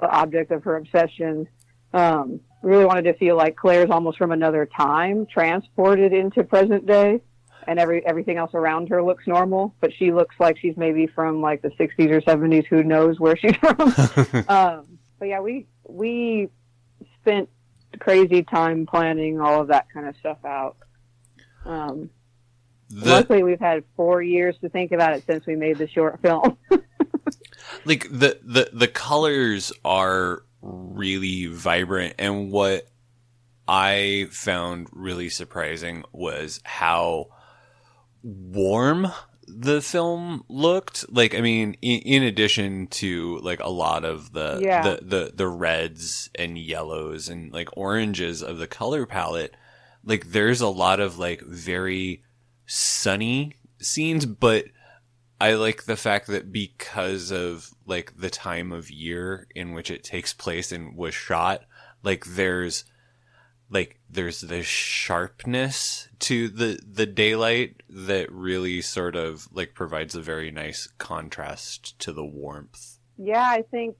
object 0.00 0.50
of 0.50 0.64
her 0.64 0.76
obsession. 0.76 1.48
Um, 1.92 2.40
really 2.62 2.84
wanted 2.84 3.02
to 3.02 3.14
feel 3.14 3.36
like 3.36 3.56
Claire's 3.56 3.90
almost 3.90 4.18
from 4.18 4.32
another 4.32 4.66
time, 4.66 5.26
transported 5.26 6.12
into 6.12 6.44
present 6.44 6.86
day, 6.86 7.20
and 7.66 7.78
every 7.78 8.04
everything 8.06 8.38
else 8.38 8.52
around 8.54 8.88
her 8.88 9.02
looks 9.02 9.26
normal, 9.26 9.74
but 9.80 9.92
she 9.92 10.12
looks 10.12 10.34
like 10.38 10.58
she's 10.58 10.76
maybe 10.76 11.06
from 11.06 11.40
like 11.40 11.62
the 11.62 11.70
60s 11.70 12.10
or 12.10 12.20
70s. 12.20 12.66
Who 12.66 12.82
knows 12.82 13.20
where 13.20 13.36
she's 13.36 13.56
from? 13.60 13.80
um, 14.48 14.98
but 15.18 15.28
yeah, 15.28 15.40
we 15.40 15.66
we 15.86 16.48
spent 17.20 17.48
crazy 18.02 18.42
time 18.42 18.84
planning 18.84 19.40
all 19.40 19.60
of 19.60 19.68
that 19.68 19.86
kind 19.94 20.08
of 20.08 20.16
stuff 20.16 20.38
out. 20.44 20.76
Um, 21.64 22.10
the, 22.90 23.10
luckily, 23.10 23.44
we've 23.44 23.60
had 23.60 23.84
four 23.96 24.20
years 24.20 24.56
to 24.58 24.68
think 24.68 24.90
about 24.90 25.14
it 25.14 25.24
since 25.24 25.46
we 25.46 25.54
made 25.54 25.78
the 25.78 25.86
short 25.86 26.20
film. 26.20 26.58
like 27.84 28.08
the 28.10 28.38
the 28.42 28.70
the 28.72 28.88
colors 28.88 29.72
are 29.84 30.42
really 30.60 31.46
vibrant, 31.46 32.16
and 32.18 32.50
what 32.50 32.88
I 33.68 34.26
found 34.30 34.88
really 34.90 35.28
surprising 35.28 36.02
was 36.12 36.60
how 36.64 37.28
warm 38.24 39.06
the 39.54 39.80
film 39.80 40.44
looked 40.48 41.04
like 41.12 41.34
i 41.34 41.40
mean 41.40 41.76
in, 41.82 42.00
in, 42.00 42.22
addition 42.22 42.86
to 42.86 43.38
like 43.42 43.60
a 43.60 43.68
lot 43.68 44.04
of 44.04 44.32
the, 44.32 44.60
yeah. 44.62 44.82
the 44.82 45.04
the 45.04 45.32
the 45.34 45.48
reds 45.48 46.30
and 46.34 46.58
yellows 46.58 47.28
and 47.28 47.52
like 47.52 47.76
oranges 47.76 48.42
of 48.42 48.58
the 48.58 48.66
color 48.66 49.06
palette 49.06 49.54
like 50.04 50.26
there's 50.28 50.60
a 50.60 50.68
lot 50.68 51.00
of 51.00 51.18
like 51.18 51.42
very 51.42 52.22
sunny 52.66 53.54
scenes 53.80 54.26
but 54.26 54.64
i 55.40 55.54
like 55.54 55.84
the 55.84 55.96
fact 55.96 56.26
that 56.28 56.52
because 56.52 57.30
of 57.30 57.70
like 57.86 58.12
the 58.16 58.30
time 58.30 58.72
of 58.72 58.90
year 58.90 59.46
in 59.54 59.72
which 59.72 59.90
it 59.90 60.02
takes 60.02 60.32
place 60.32 60.72
and 60.72 60.96
was 60.96 61.14
shot 61.14 61.64
like 62.02 62.24
there's 62.24 62.84
like 63.72 63.98
there's 64.08 64.42
this 64.42 64.66
sharpness 64.66 66.08
to 66.20 66.48
the 66.48 66.78
the 66.86 67.06
daylight 67.06 67.82
that 67.88 68.30
really 68.30 68.82
sort 68.82 69.16
of 69.16 69.48
like 69.52 69.74
provides 69.74 70.14
a 70.14 70.20
very 70.20 70.50
nice 70.50 70.86
contrast 70.98 71.98
to 72.00 72.12
the 72.12 72.24
warmth. 72.24 72.98
Yeah, 73.16 73.42
I 73.42 73.62
think, 73.70 73.96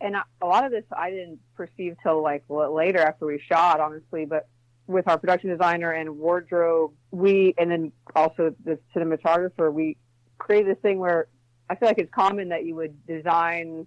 and 0.00 0.14
a 0.16 0.46
lot 0.46 0.64
of 0.64 0.70
this 0.70 0.84
I 0.96 1.10
didn't 1.10 1.40
perceive 1.56 1.96
till 2.02 2.22
like 2.22 2.44
later 2.48 3.00
after 3.00 3.26
we 3.26 3.40
shot, 3.50 3.80
honestly. 3.80 4.26
But 4.26 4.48
with 4.86 5.08
our 5.08 5.18
production 5.18 5.50
designer 5.50 5.92
and 5.92 6.18
wardrobe, 6.18 6.92
we 7.10 7.54
and 7.56 7.70
then 7.70 7.92
also 8.14 8.54
the 8.64 8.78
cinematographer, 8.94 9.72
we 9.72 9.96
created 10.38 10.76
this 10.76 10.82
thing 10.82 10.98
where 10.98 11.28
I 11.70 11.76
feel 11.76 11.88
like 11.88 11.98
it's 11.98 12.12
common 12.14 12.50
that 12.50 12.64
you 12.64 12.74
would 12.74 13.06
design 13.06 13.86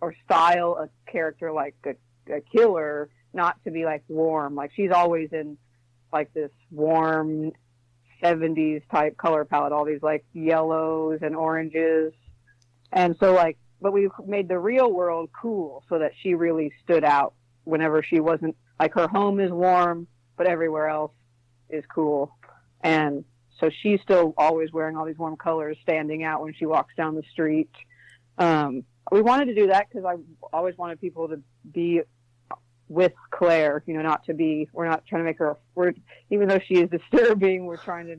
or 0.00 0.14
style 0.24 0.76
a 0.76 1.10
character 1.10 1.52
like 1.52 1.76
a, 1.86 2.34
a 2.34 2.40
killer 2.40 3.08
not 3.36 3.62
to 3.64 3.70
be 3.70 3.84
like 3.84 4.02
warm. 4.08 4.54
Like 4.54 4.72
she's 4.74 4.90
always 4.90 5.28
in 5.32 5.56
like 6.12 6.32
this 6.34 6.50
warm 6.70 7.52
70s 8.22 8.82
type 8.90 9.16
color 9.16 9.44
palette, 9.44 9.72
all 9.72 9.84
these 9.84 10.02
like 10.02 10.24
yellows 10.32 11.20
and 11.22 11.36
oranges. 11.36 12.12
And 12.92 13.16
so 13.20 13.34
like, 13.34 13.58
but 13.80 13.92
we 13.92 14.08
made 14.26 14.48
the 14.48 14.58
real 14.58 14.90
world 14.90 15.30
cool 15.40 15.84
so 15.88 15.98
that 15.98 16.12
she 16.22 16.34
really 16.34 16.72
stood 16.82 17.04
out 17.04 17.34
whenever 17.64 18.02
she 18.02 18.20
wasn't 18.20 18.56
like 18.80 18.94
her 18.94 19.06
home 19.06 19.38
is 19.38 19.50
warm, 19.50 20.06
but 20.36 20.46
everywhere 20.46 20.88
else 20.88 21.12
is 21.68 21.84
cool. 21.94 22.32
And 22.82 23.24
so 23.60 23.70
she's 23.82 24.00
still 24.02 24.34
always 24.36 24.72
wearing 24.72 24.96
all 24.96 25.04
these 25.04 25.18
warm 25.18 25.36
colors, 25.36 25.76
standing 25.82 26.24
out 26.24 26.42
when 26.42 26.54
she 26.54 26.66
walks 26.66 26.94
down 26.96 27.14
the 27.14 27.22
street. 27.32 27.70
Um, 28.38 28.84
we 29.10 29.22
wanted 29.22 29.46
to 29.46 29.54
do 29.54 29.68
that 29.68 29.86
because 29.88 30.04
I 30.04 30.16
always 30.52 30.76
wanted 30.76 31.00
people 31.00 31.28
to 31.28 31.40
be 31.70 32.02
with 32.88 33.12
Claire, 33.30 33.82
you 33.86 33.94
know, 33.94 34.02
not 34.02 34.24
to 34.24 34.34
be, 34.34 34.68
we're 34.72 34.88
not 34.88 35.04
trying 35.06 35.22
to 35.22 35.24
make 35.24 35.38
her, 35.38 35.56
we're, 35.74 35.92
even 36.30 36.48
though 36.48 36.60
she 36.60 36.74
is 36.74 36.90
disturbing, 37.10 37.66
we're 37.66 37.76
trying 37.76 38.06
to 38.06 38.16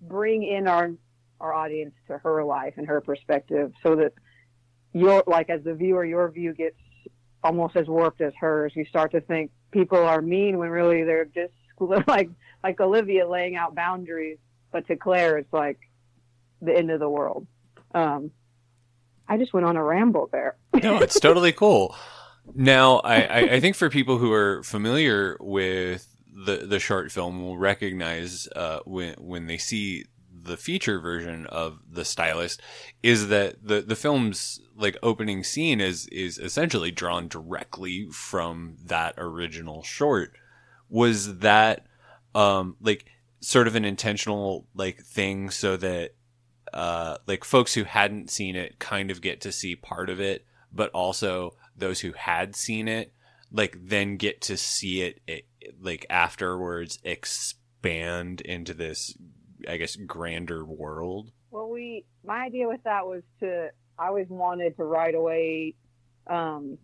bring 0.00 0.42
in 0.42 0.68
our, 0.68 0.92
our 1.40 1.52
audience 1.52 1.94
to 2.06 2.18
her 2.18 2.44
life 2.44 2.74
and 2.76 2.86
her 2.86 3.00
perspective 3.00 3.72
so 3.82 3.96
that 3.96 4.12
your, 4.92 5.24
like 5.26 5.50
as 5.50 5.62
the 5.64 5.74
viewer, 5.74 6.04
your 6.04 6.30
view 6.30 6.52
gets 6.52 6.76
almost 7.42 7.76
as 7.76 7.88
warped 7.88 8.20
as 8.20 8.32
hers. 8.38 8.72
You 8.76 8.84
start 8.84 9.12
to 9.12 9.20
think 9.20 9.50
people 9.72 9.98
are 9.98 10.22
mean 10.22 10.58
when 10.58 10.68
really 10.68 11.02
they're 11.02 11.24
just 11.24 11.54
like, 12.08 12.30
like 12.62 12.80
Olivia 12.80 13.28
laying 13.28 13.56
out 13.56 13.74
boundaries, 13.74 14.38
but 14.70 14.86
to 14.86 14.96
Claire, 14.96 15.38
it's 15.38 15.52
like 15.52 15.78
the 16.60 16.76
end 16.76 16.90
of 16.90 17.00
the 17.00 17.08
world. 17.08 17.46
Um, 17.94 18.30
I 19.28 19.38
just 19.38 19.52
went 19.52 19.66
on 19.66 19.76
a 19.76 19.82
ramble 19.82 20.28
there. 20.30 20.56
no, 20.82 20.98
it's 20.98 21.18
totally 21.18 21.52
cool. 21.52 21.96
Now, 22.54 22.98
I, 22.98 23.54
I 23.54 23.60
think 23.60 23.76
for 23.76 23.88
people 23.88 24.18
who 24.18 24.32
are 24.32 24.62
familiar 24.62 25.36
with 25.40 26.08
the 26.34 26.56
the 26.66 26.78
short 26.78 27.12
film 27.12 27.42
will 27.42 27.58
recognize 27.58 28.48
uh, 28.56 28.80
when 28.84 29.14
when 29.14 29.46
they 29.46 29.58
see 29.58 30.04
the 30.44 30.56
feature 30.56 30.98
version 30.98 31.46
of 31.46 31.78
the 31.88 32.04
stylist 32.04 32.60
is 33.02 33.28
that 33.28 33.56
the 33.62 33.80
the 33.80 33.94
film's 33.94 34.60
like 34.76 34.96
opening 35.02 35.44
scene 35.44 35.80
is 35.80 36.06
is 36.08 36.38
essentially 36.38 36.90
drawn 36.90 37.28
directly 37.28 38.08
from 38.10 38.76
that 38.84 39.14
original 39.18 39.82
short. 39.82 40.32
Was 40.88 41.38
that 41.38 41.86
um 42.34 42.76
like 42.80 43.06
sort 43.40 43.66
of 43.66 43.76
an 43.76 43.84
intentional 43.84 44.66
like 44.74 45.02
thing 45.02 45.50
so 45.50 45.76
that 45.76 46.14
uh 46.72 47.18
like 47.26 47.44
folks 47.44 47.74
who 47.74 47.84
hadn't 47.84 48.30
seen 48.30 48.56
it 48.56 48.78
kind 48.78 49.10
of 49.10 49.20
get 49.20 49.40
to 49.42 49.52
see 49.52 49.76
part 49.76 50.08
of 50.08 50.20
it 50.20 50.46
but 50.72 50.90
also 50.90 51.54
those 51.76 52.00
who 52.00 52.12
had 52.12 52.54
seen 52.54 52.88
it 52.88 53.12
like 53.52 53.76
then 53.80 54.16
get 54.16 54.40
to 54.40 54.56
see 54.56 55.02
it, 55.02 55.20
it 55.26 55.44
like 55.80 56.06
afterwards 56.08 56.98
expand 57.04 58.40
into 58.40 58.74
this 58.74 59.16
i 59.68 59.76
guess 59.76 59.96
grander 59.96 60.64
world? 60.64 61.30
Well 61.50 61.70
we 61.70 62.04
my 62.24 62.44
idea 62.44 62.66
with 62.66 62.82
that 62.84 63.06
was 63.06 63.22
to 63.40 63.68
i 63.98 64.06
always 64.06 64.28
wanted 64.28 64.76
to 64.76 64.84
right 64.84 65.14
away 65.14 65.74
um 66.28 66.78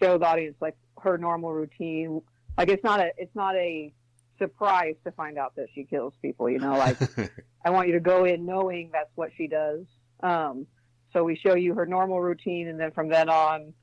show 0.00 0.18
the 0.18 0.26
audience 0.26 0.56
like 0.60 0.76
her 1.02 1.18
normal 1.18 1.52
routine. 1.52 2.22
Like 2.56 2.68
it's 2.68 2.84
not 2.84 3.00
a 3.00 3.10
it's 3.16 3.34
not 3.34 3.56
a 3.56 3.92
surprise 4.38 4.94
to 5.04 5.12
find 5.12 5.36
out 5.36 5.54
that 5.56 5.66
she 5.74 5.84
kills 5.84 6.14
people 6.22 6.48
you 6.48 6.58
know? 6.58 6.76
Like 6.76 6.96
i 7.64 7.70
want 7.70 7.88
you 7.88 7.94
to 7.94 8.00
go 8.00 8.24
in 8.24 8.46
knowing 8.46 8.90
that's 8.92 9.10
what 9.14 9.30
she 9.36 9.46
does. 9.46 9.84
Um 10.22 10.66
so 11.12 11.24
we 11.24 11.36
show 11.36 11.56
you 11.56 11.74
her 11.74 11.86
normal 11.86 12.20
routine 12.20 12.68
and 12.68 12.78
then 12.78 12.92
from 12.92 13.08
then 13.08 13.28
on 13.28 13.74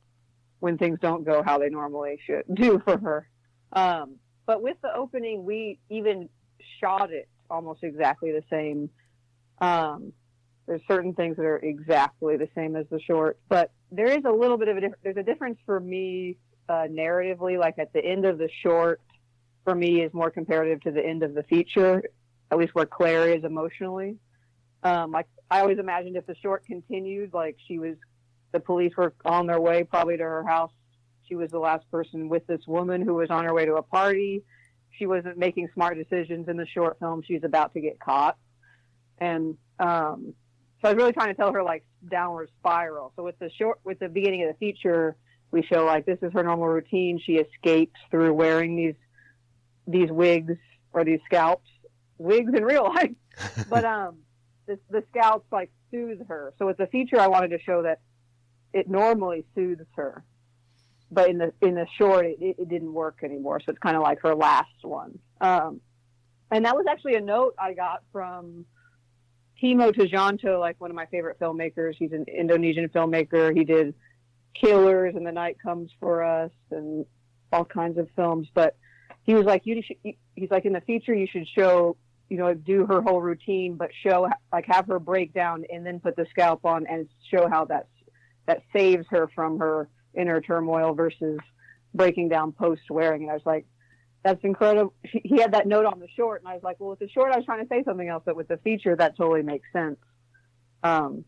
when 0.59 0.77
things 0.77 0.99
don't 1.01 1.23
go 1.23 1.43
how 1.43 1.57
they 1.57 1.69
normally 1.69 2.19
should 2.25 2.43
do 2.53 2.81
for 2.83 2.97
her. 2.97 3.29
Um, 3.73 4.15
but 4.45 4.61
with 4.61 4.77
the 4.81 4.93
opening, 4.95 5.45
we 5.45 5.79
even 5.89 6.29
shot 6.79 7.11
it 7.11 7.27
almost 7.49 7.83
exactly 7.83 8.31
the 8.31 8.43
same. 8.49 8.89
Um, 9.59 10.13
there's 10.67 10.81
certain 10.87 11.13
things 11.13 11.37
that 11.37 11.45
are 11.45 11.57
exactly 11.57 12.37
the 12.37 12.49
same 12.55 12.75
as 12.75 12.85
the 12.89 12.99
short, 12.99 13.39
but 13.47 13.71
there 13.91 14.07
is 14.07 14.23
a 14.25 14.31
little 14.31 14.57
bit 14.57 14.67
of 14.67 14.77
a 14.77 14.81
difference. 14.81 15.01
There's 15.03 15.17
a 15.17 15.23
difference 15.23 15.59
for 15.65 15.79
me 15.79 16.37
uh, 16.67 16.87
narratively. 16.89 17.57
Like 17.57 17.79
at 17.79 17.93
the 17.93 18.03
end 18.03 18.25
of 18.25 18.37
the 18.37 18.49
short, 18.61 19.01
for 19.63 19.73
me, 19.73 20.01
is 20.01 20.13
more 20.13 20.29
comparative 20.29 20.81
to 20.81 20.91
the 20.91 21.05
end 21.05 21.23
of 21.23 21.33
the 21.33 21.43
feature, 21.43 22.03
at 22.51 22.57
least 22.57 22.75
where 22.75 22.85
Claire 22.85 23.29
is 23.29 23.43
emotionally. 23.43 24.17
Um, 24.83 25.11
like 25.11 25.27
I 25.49 25.61
always 25.61 25.79
imagined 25.79 26.17
if 26.17 26.25
the 26.25 26.35
short 26.35 26.65
continued, 26.65 27.33
like 27.33 27.57
she 27.67 27.79
was 27.79 27.95
the 28.51 28.59
police 28.59 28.93
were 28.95 29.13
on 29.25 29.47
their 29.47 29.59
way 29.59 29.83
probably 29.83 30.17
to 30.17 30.23
her 30.23 30.43
house. 30.45 30.71
She 31.27 31.35
was 31.35 31.51
the 31.51 31.59
last 31.59 31.89
person 31.91 32.29
with 32.29 32.47
this 32.47 32.61
woman 32.65 33.01
who 33.01 33.15
was 33.15 33.29
on 33.29 33.45
her 33.45 33.53
way 33.53 33.65
to 33.65 33.75
a 33.75 33.83
party. 33.83 34.43
She 34.91 35.05
wasn't 35.05 35.37
making 35.37 35.69
smart 35.73 35.97
decisions 35.97 36.47
in 36.47 36.57
the 36.57 36.65
short 36.65 36.97
film. 36.99 37.21
She's 37.25 37.43
about 37.43 37.73
to 37.73 37.81
get 37.81 37.99
caught. 37.99 38.37
And 39.17 39.57
um, 39.79 40.33
so 40.81 40.89
I 40.89 40.93
was 40.93 40.97
really 40.97 41.13
trying 41.13 41.29
to 41.29 41.33
tell 41.33 41.51
her 41.53 41.63
like 41.63 41.85
downward 42.09 42.49
spiral. 42.59 43.11
So 43.15 43.23
with 43.23 43.37
the 43.39 43.49
short, 43.57 43.79
with 43.83 43.99
the 43.99 44.09
beginning 44.09 44.43
of 44.43 44.49
the 44.49 44.57
feature, 44.57 45.15
we 45.51 45.63
show 45.63 45.85
like 45.85 46.05
this 46.05 46.19
is 46.21 46.31
her 46.33 46.43
normal 46.43 46.67
routine. 46.67 47.19
She 47.23 47.33
escapes 47.33 47.99
through 48.11 48.33
wearing 48.33 48.75
these 48.75 48.95
these 49.87 50.11
wigs 50.11 50.55
or 50.93 51.03
these 51.03 51.19
scalps, 51.25 51.69
wigs 52.17 52.51
in 52.55 52.63
real 52.63 52.83
life. 52.83 53.11
but 53.69 53.85
um, 53.85 54.17
the, 54.65 54.79
the 54.89 55.03
scalps 55.09 55.45
like 55.51 55.71
soothe 55.91 56.27
her. 56.27 56.53
So 56.59 56.65
with 56.65 56.77
the 56.77 56.87
feature, 56.87 57.19
I 57.19 57.27
wanted 57.27 57.49
to 57.49 57.59
show 57.59 57.83
that 57.83 57.99
it 58.77 58.87
normally 58.89 59.45
soothes 59.55 59.89
her, 59.95 60.23
but 61.09 61.29
in 61.29 61.37
the 61.39 61.53
in 61.61 61.73
the 61.75 61.87
short, 61.97 62.25
it, 62.25 62.37
it 62.39 62.69
didn't 62.69 62.93
work 62.93 63.17
anymore. 63.23 63.59
So 63.59 63.71
it's 63.71 63.79
kind 63.79 63.95
of 63.95 64.03
like 64.03 64.19
her 64.21 64.35
last 64.35 64.81
one. 64.83 65.19
Um, 65.41 65.81
and 66.51 66.65
that 66.65 66.75
was 66.75 66.85
actually 66.89 67.15
a 67.15 67.21
note 67.21 67.55
I 67.59 67.73
got 67.73 68.03
from 68.11 68.65
Timo 69.61 69.91
Tjahjanto, 69.91 70.59
like 70.59 70.79
one 70.79 70.91
of 70.91 70.95
my 70.95 71.07
favorite 71.07 71.39
filmmakers. 71.39 71.95
He's 71.97 72.11
an 72.11 72.25
Indonesian 72.27 72.87
filmmaker. 72.89 73.55
He 73.55 73.63
did 73.63 73.95
Killers 74.53 75.15
and 75.15 75.25
The 75.25 75.31
Night 75.31 75.57
Comes 75.61 75.91
for 75.99 76.23
Us 76.23 76.51
and 76.71 77.05
all 77.51 77.65
kinds 77.65 77.97
of 77.97 78.07
films. 78.15 78.47
But 78.53 78.77
he 79.23 79.33
was 79.33 79.45
like, 79.45 79.65
you 79.65 79.81
should, 79.81 79.97
he's 80.35 80.51
like, 80.51 80.65
in 80.65 80.73
the 80.73 80.81
future, 80.81 81.13
you 81.13 81.27
should 81.27 81.47
show, 81.47 81.97
you 82.29 82.37
know, 82.37 82.53
do 82.53 82.85
her 82.85 83.01
whole 83.01 83.21
routine, 83.21 83.75
but 83.75 83.89
show, 84.03 84.29
like, 84.53 84.65
have 84.67 84.87
her 84.87 84.99
break 84.99 85.33
down 85.33 85.65
and 85.71 85.85
then 85.85 85.99
put 85.99 86.15
the 86.15 86.25
scalp 86.29 86.65
on 86.65 86.85
and 86.87 87.09
show 87.29 87.49
how 87.49 87.65
that's 87.65 87.89
that 88.47 88.63
saves 88.73 89.05
her 89.09 89.29
from 89.35 89.59
her 89.59 89.89
inner 90.15 90.41
turmoil 90.41 90.93
versus 90.93 91.39
breaking 91.93 92.29
down 92.29 92.51
post 92.51 92.81
wearing. 92.89 93.23
And 93.23 93.31
I 93.31 93.33
was 93.35 93.45
like, 93.45 93.65
that's 94.23 94.43
incredible. 94.43 94.93
He 95.03 95.39
had 95.39 95.53
that 95.53 95.67
note 95.67 95.85
on 95.85 95.99
the 95.99 96.07
short, 96.15 96.41
and 96.41 96.49
I 96.49 96.53
was 96.53 96.63
like, 96.63 96.79
well, 96.79 96.89
with 96.89 96.99
the 96.99 97.09
short, 97.09 97.31
I 97.31 97.37
was 97.37 97.45
trying 97.45 97.61
to 97.61 97.67
say 97.69 97.83
something 97.83 98.07
else, 98.07 98.23
but 98.25 98.35
with 98.35 98.47
the 98.47 98.57
feature, 98.57 98.95
that 98.95 99.15
totally 99.15 99.43
makes 99.43 99.67
sense. 99.71 99.97
Um, 100.83 101.23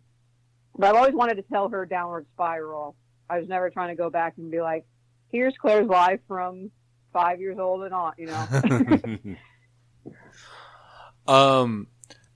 but 0.77 0.87
I've 0.87 0.95
always 0.95 1.13
wanted 1.13 1.35
to 1.35 1.43
tell 1.43 1.69
her 1.69 1.85
downward 1.85 2.25
spiral. 2.33 2.95
I 3.29 3.39
was 3.39 3.47
never 3.47 3.69
trying 3.69 3.89
to 3.89 3.95
go 3.95 4.09
back 4.09 4.33
and 4.37 4.49
be 4.49 4.61
like, 4.61 4.85
here's 5.31 5.53
Claire's 5.61 5.87
life 5.87 6.19
from 6.27 6.71
five 7.13 7.39
years 7.39 7.57
old 7.59 7.83
and 7.83 7.93
on, 7.93 8.13
you 8.17 8.27
know. 8.27 9.35
um, 11.33 11.87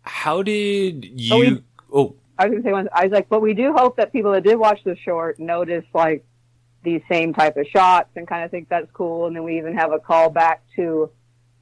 how 0.01 0.43
did 0.43 1.19
you? 1.19 1.39
We, 1.39 1.63
oh, 1.93 2.15
I 2.37 2.47
was 2.47 2.53
gonna 2.53 2.63
say 2.63 2.71
one. 2.71 2.89
I 2.93 3.03
was 3.03 3.11
like, 3.11 3.29
but 3.29 3.41
we 3.41 3.53
do 3.53 3.73
hope 3.73 3.97
that 3.97 4.11
people 4.11 4.31
that 4.31 4.43
did 4.43 4.55
watch 4.57 4.79
the 4.83 4.95
short 4.97 5.39
notice 5.39 5.85
like 5.93 6.25
these 6.83 7.01
same 7.09 7.33
type 7.33 7.57
of 7.57 7.65
shots 7.67 8.09
and 8.15 8.27
kind 8.27 8.43
of 8.43 8.51
think 8.51 8.69
that's 8.69 8.89
cool. 8.91 9.27
And 9.27 9.35
then 9.35 9.43
we 9.43 9.57
even 9.57 9.75
have 9.75 9.91
a 9.91 9.99
call 9.99 10.29
back 10.29 10.63
to 10.75 11.09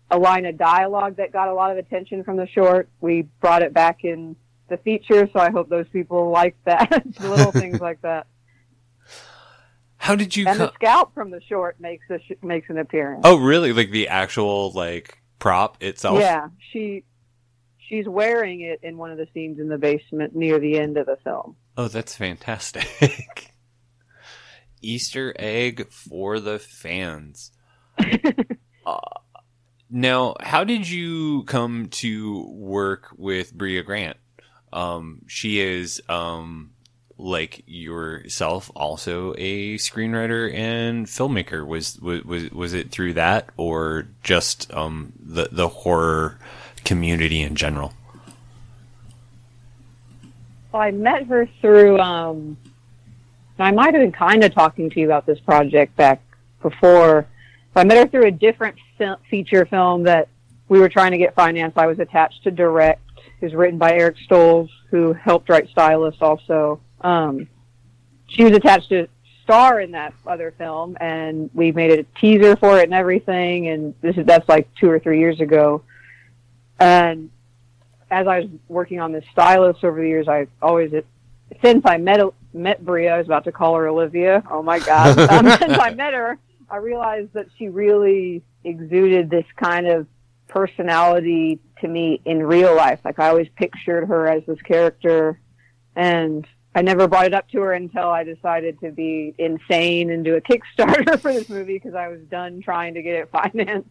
a 0.09 0.17
line 0.17 0.45
of 0.45 0.57
dialogue 0.57 1.17
that 1.17 1.31
got 1.31 1.47
a 1.47 1.53
lot 1.53 1.71
of 1.71 1.77
attention 1.77 2.23
from 2.23 2.37
the 2.37 2.47
short. 2.47 2.89
We 2.99 3.23
brought 3.39 3.61
it 3.61 3.73
back 3.73 4.03
in 4.03 4.35
the 4.69 4.77
feature, 4.77 5.29
so 5.31 5.39
I 5.39 5.51
hope 5.51 5.69
those 5.69 5.87
people 5.89 6.29
like 6.31 6.55
that. 6.65 7.03
Little 7.19 7.51
things 7.51 7.79
like 7.79 8.01
that. 8.01 8.27
How 9.97 10.15
did 10.15 10.35
you? 10.35 10.47
And 10.47 10.57
co- 10.57 10.65
the 10.67 10.73
scalp 10.73 11.13
from 11.13 11.29
the 11.29 11.41
short 11.41 11.79
makes 11.79 12.09
a 12.09 12.17
sh- 12.19 12.41
makes 12.41 12.69
an 12.69 12.79
appearance. 12.79 13.21
Oh, 13.23 13.37
really? 13.37 13.71
Like 13.71 13.91
the 13.91 14.07
actual 14.07 14.71
like 14.71 15.21
prop 15.37 15.83
itself? 15.83 16.19
Yeah, 16.19 16.47
she 16.71 17.03
she's 17.91 18.07
wearing 18.07 18.61
it 18.61 18.79
in 18.83 18.97
one 18.97 19.11
of 19.11 19.17
the 19.17 19.27
scenes 19.33 19.59
in 19.59 19.67
the 19.67 19.77
basement 19.77 20.33
near 20.33 20.59
the 20.59 20.79
end 20.79 20.97
of 20.97 21.05
the 21.05 21.17
film. 21.23 21.57
Oh, 21.77 21.89
that's 21.89 22.15
fantastic. 22.15 22.87
Easter 24.81 25.35
egg 25.37 25.91
for 25.91 26.39
the 26.39 26.57
fans. 26.57 27.51
Uh, 28.83 28.97
now, 29.91 30.33
how 30.41 30.63
did 30.63 30.89
you 30.89 31.43
come 31.43 31.87
to 31.89 32.47
work 32.49 33.09
with 33.15 33.53
Brea 33.53 33.83
Grant? 33.83 34.17
Um, 34.73 35.21
she 35.27 35.59
is 35.59 36.01
um, 36.09 36.71
like 37.15 37.61
yourself, 37.67 38.71
also 38.75 39.35
a 39.37 39.75
screenwriter 39.75 40.51
and 40.51 41.05
filmmaker. 41.05 41.63
Was 41.63 41.99
was 41.99 42.23
was, 42.23 42.49
was 42.49 42.73
it 42.73 42.89
through 42.89 43.13
that, 43.13 43.49
or 43.55 44.07
just 44.23 44.73
um, 44.73 45.13
the 45.19 45.47
the 45.51 45.67
horror 45.67 46.39
community 46.85 47.41
in 47.41 47.55
general? 47.55 47.93
Well, 50.71 50.81
I 50.81 50.91
met 50.91 51.27
her 51.27 51.47
through. 51.59 51.99
Um, 51.99 52.57
I 53.59 53.71
might 53.71 53.93
have 53.93 54.01
been 54.01 54.11
kind 54.11 54.43
of 54.43 54.53
talking 54.53 54.89
to 54.89 54.99
you 54.99 55.05
about 55.05 55.25
this 55.25 55.39
project 55.39 55.95
back 55.95 56.21
before. 56.61 57.27
I 57.75 57.83
met 57.83 57.97
her 57.97 58.07
through 58.07 58.25
a 58.25 58.31
different 58.31 58.77
feature 59.29 59.65
film 59.65 60.03
that 60.03 60.27
we 60.69 60.79
were 60.79 60.89
trying 60.89 61.11
to 61.11 61.17
get 61.17 61.35
financed. 61.35 61.77
I 61.77 61.87
was 61.87 61.99
attached 61.99 62.43
to 62.43 62.51
direct. 62.51 63.01
It 63.39 63.45
was 63.45 63.53
written 63.53 63.77
by 63.77 63.93
Eric 63.93 64.17
Stolze, 64.29 64.69
who 64.89 65.13
helped 65.13 65.49
write 65.49 65.69
Stylist 65.69 66.21
also. 66.21 66.79
Um, 67.01 67.47
she 68.27 68.43
was 68.43 68.53
attached 68.53 68.89
to 68.89 69.07
star 69.43 69.81
in 69.81 69.91
that 69.91 70.13
other 70.25 70.53
film, 70.57 70.97
and 71.01 71.49
we 71.53 71.71
made 71.71 71.99
a 71.99 72.03
teaser 72.19 72.55
for 72.55 72.79
it 72.79 72.85
and 72.85 72.93
everything. 72.93 73.67
And 73.67 73.93
this 74.01 74.15
is 74.17 74.25
that's 74.25 74.47
like 74.47 74.73
two 74.75 74.89
or 74.89 74.99
three 74.99 75.19
years 75.19 75.39
ago. 75.39 75.83
And 76.81 77.29
as 78.09 78.25
I 78.25 78.39
was 78.39 78.49
working 78.67 78.99
on 78.99 79.11
this 79.11 79.23
Stylist 79.31 79.83
over 79.83 80.01
the 80.01 80.07
years, 80.07 80.27
I 80.27 80.47
always 80.63 80.91
since 81.63 81.83
I 81.85 81.97
met 81.97 82.21
met 82.53 82.83
Brea, 82.83 83.09
I 83.09 83.19
was 83.19 83.27
about 83.27 83.43
to 83.43 83.51
call 83.51 83.75
her 83.75 83.87
Olivia. 83.87 84.43
Oh 84.49 84.63
my 84.63 84.79
God! 84.79 85.17
Um, 85.31 85.47
since 85.59 85.77
I 85.77 85.93
met 85.93 86.13
her, 86.13 86.39
I 86.71 86.77
realized 86.77 87.33
that 87.33 87.47
she 87.57 87.69
really 87.69 88.41
exuded 88.63 89.29
this 89.29 89.45
kind 89.57 89.85
of 89.85 90.07
personality 90.47 91.59
to 91.81 91.87
me 91.87 92.19
in 92.25 92.41
real 92.41 92.75
life. 92.75 92.99
Like 93.05 93.19
I 93.19 93.29
always 93.29 93.47
pictured 93.55 94.07
her 94.07 94.27
as 94.27 94.43
this 94.47 94.61
character, 94.63 95.39
and 95.95 96.47
I 96.73 96.81
never 96.81 97.07
brought 97.07 97.27
it 97.27 97.33
up 97.35 97.47
to 97.49 97.61
her 97.61 97.73
until 97.73 98.09
I 98.09 98.23
decided 98.23 98.79
to 98.79 98.91
be 98.91 99.35
insane 99.37 100.09
and 100.09 100.25
do 100.25 100.35
a 100.35 100.41
Kickstarter 100.41 101.19
for 101.21 101.31
this 101.31 101.47
movie 101.47 101.75
because 101.75 101.93
I 101.93 102.07
was 102.07 102.21
done 102.21 102.59
trying 102.61 102.95
to 102.95 103.03
get 103.03 103.13
it 103.13 103.29
financed, 103.31 103.87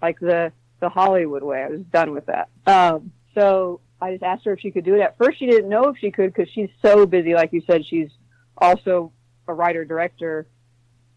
like 0.00 0.20
the 0.20 0.52
the 0.82 0.90
Hollywood 0.90 1.42
way. 1.42 1.62
I 1.62 1.68
was 1.68 1.80
done 1.92 2.12
with 2.12 2.26
that. 2.26 2.50
Um, 2.66 3.12
so 3.34 3.80
I 4.00 4.10
just 4.10 4.24
asked 4.24 4.44
her 4.44 4.52
if 4.52 4.60
she 4.60 4.72
could 4.72 4.84
do 4.84 4.96
it. 4.96 5.00
At 5.00 5.16
first, 5.16 5.38
she 5.38 5.46
didn't 5.46 5.70
know 5.70 5.84
if 5.84 5.96
she 5.96 6.10
could 6.10 6.34
because 6.34 6.52
she's 6.52 6.68
so 6.84 7.06
busy. 7.06 7.34
Like 7.34 7.52
you 7.52 7.62
said, 7.66 7.86
she's 7.86 8.10
also 8.58 9.12
a 9.46 9.54
writer 9.54 9.84
director. 9.84 10.48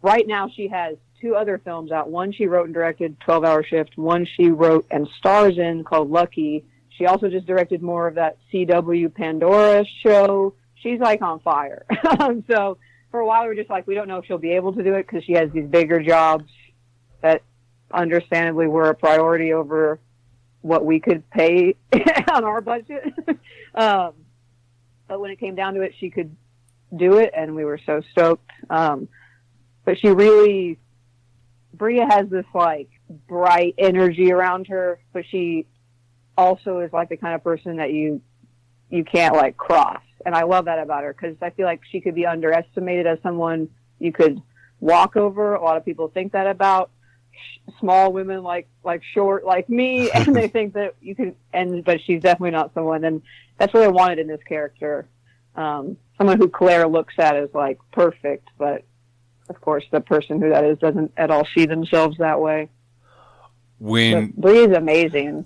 Right 0.01 0.25
now, 0.25 0.49
she 0.55 0.67
has 0.67 0.97
two 1.19 1.35
other 1.35 1.57
films 1.57 1.91
out. 1.91 2.09
One 2.09 2.31
she 2.31 2.45
wrote 2.45 2.65
and 2.65 2.73
directed, 2.73 3.19
12 3.21 3.43
Hour 3.43 3.63
Shift. 3.63 3.97
One 3.97 4.27
she 4.37 4.49
wrote 4.49 4.85
and 4.91 5.09
stars 5.17 5.57
in 5.57 5.83
called 5.83 6.11
Lucky. 6.11 6.63
She 6.89 7.07
also 7.07 7.27
just 7.27 7.47
directed 7.47 7.81
more 7.81 8.07
of 8.07 8.15
that 8.15 8.37
CW 8.53 9.13
Pandora 9.13 9.83
show. 10.03 10.53
She's 10.75 10.99
like 10.99 11.23
on 11.23 11.39
fire. 11.39 11.85
so 12.47 12.77
for 13.09 13.19
a 13.19 13.25
while, 13.25 13.41
we 13.41 13.47
were 13.47 13.55
just 13.55 13.71
like, 13.71 13.87
we 13.87 13.95
don't 13.95 14.07
know 14.07 14.17
if 14.17 14.25
she'll 14.25 14.37
be 14.37 14.51
able 14.51 14.73
to 14.73 14.83
do 14.83 14.93
it 14.93 15.07
because 15.07 15.23
she 15.23 15.33
has 15.33 15.49
these 15.51 15.67
bigger 15.67 16.01
jobs 16.03 16.45
that 17.23 17.41
understandably 17.91 18.67
were 18.67 18.89
a 18.89 18.95
priority 18.95 19.53
over 19.53 19.99
what 20.61 20.83
we 20.83 20.99
could 20.99 21.29
pay 21.29 21.75
on 22.33 22.43
our 22.43 22.61
budget. 22.61 23.13
um, 23.75 24.13
but 25.07 25.19
when 25.19 25.31
it 25.31 25.39
came 25.39 25.55
down 25.55 25.75
to 25.75 25.81
it, 25.81 25.93
she 25.99 26.09
could 26.09 26.35
do 26.95 27.17
it, 27.17 27.31
and 27.35 27.55
we 27.55 27.65
were 27.65 27.79
so 27.85 28.01
stoked. 28.11 28.49
Um, 28.69 29.07
but 29.83 29.99
she 29.99 30.09
really, 30.09 30.79
Brea 31.73 31.99
has 31.99 32.29
this 32.29 32.45
like 32.53 32.89
bright 33.27 33.75
energy 33.77 34.31
around 34.31 34.67
her, 34.67 34.99
but 35.13 35.25
she 35.29 35.67
also 36.37 36.79
is 36.79 36.91
like 36.91 37.09
the 37.09 37.17
kind 37.17 37.35
of 37.35 37.43
person 37.43 37.77
that 37.77 37.91
you 37.91 38.21
you 38.89 39.03
can't 39.03 39.35
like 39.35 39.57
cross, 39.57 40.01
and 40.25 40.35
I 40.35 40.43
love 40.43 40.65
that 40.65 40.79
about 40.79 41.03
her 41.03 41.13
because 41.13 41.35
I 41.41 41.49
feel 41.51 41.65
like 41.65 41.81
she 41.91 42.01
could 42.01 42.15
be 42.15 42.25
underestimated 42.25 43.07
as 43.07 43.19
someone 43.21 43.69
you 43.99 44.11
could 44.11 44.41
walk 44.79 45.15
over. 45.15 45.55
A 45.55 45.63
lot 45.63 45.77
of 45.77 45.85
people 45.85 46.07
think 46.07 46.33
that 46.33 46.47
about 46.47 46.91
small 47.79 48.13
women 48.13 48.43
like 48.43 48.67
like 48.83 49.01
short 49.13 49.45
like 49.45 49.69
me 49.69 50.09
and 50.13 50.35
they 50.35 50.47
think 50.47 50.73
that 50.73 50.95
you 51.01 51.15
can 51.15 51.35
and 51.53 51.83
but 51.83 51.99
she's 52.01 52.21
definitely 52.21 52.51
not 52.51 52.73
someone 52.73 53.03
and 53.03 53.21
that's 53.57 53.73
what 53.73 53.83
i 53.83 53.87
wanted 53.87 54.19
in 54.19 54.27
this 54.27 54.41
character. 54.47 55.07
Um 55.55 55.97
someone 56.17 56.37
who 56.37 56.49
claire 56.49 56.87
looks 56.87 57.13
at 57.17 57.35
as 57.35 57.49
like 57.53 57.79
perfect 57.91 58.49
but 58.57 58.83
of 59.49 59.59
course 59.61 59.83
the 59.91 60.01
person 60.01 60.41
who 60.41 60.49
that 60.49 60.63
is 60.63 60.77
doesn't 60.79 61.11
at 61.17 61.31
all 61.31 61.47
see 61.53 61.65
themselves 61.65 62.17
that 62.17 62.39
way. 62.39 62.69
When 63.79 64.33
Brea 64.37 64.65
is 64.65 64.75
amazing. 64.75 65.45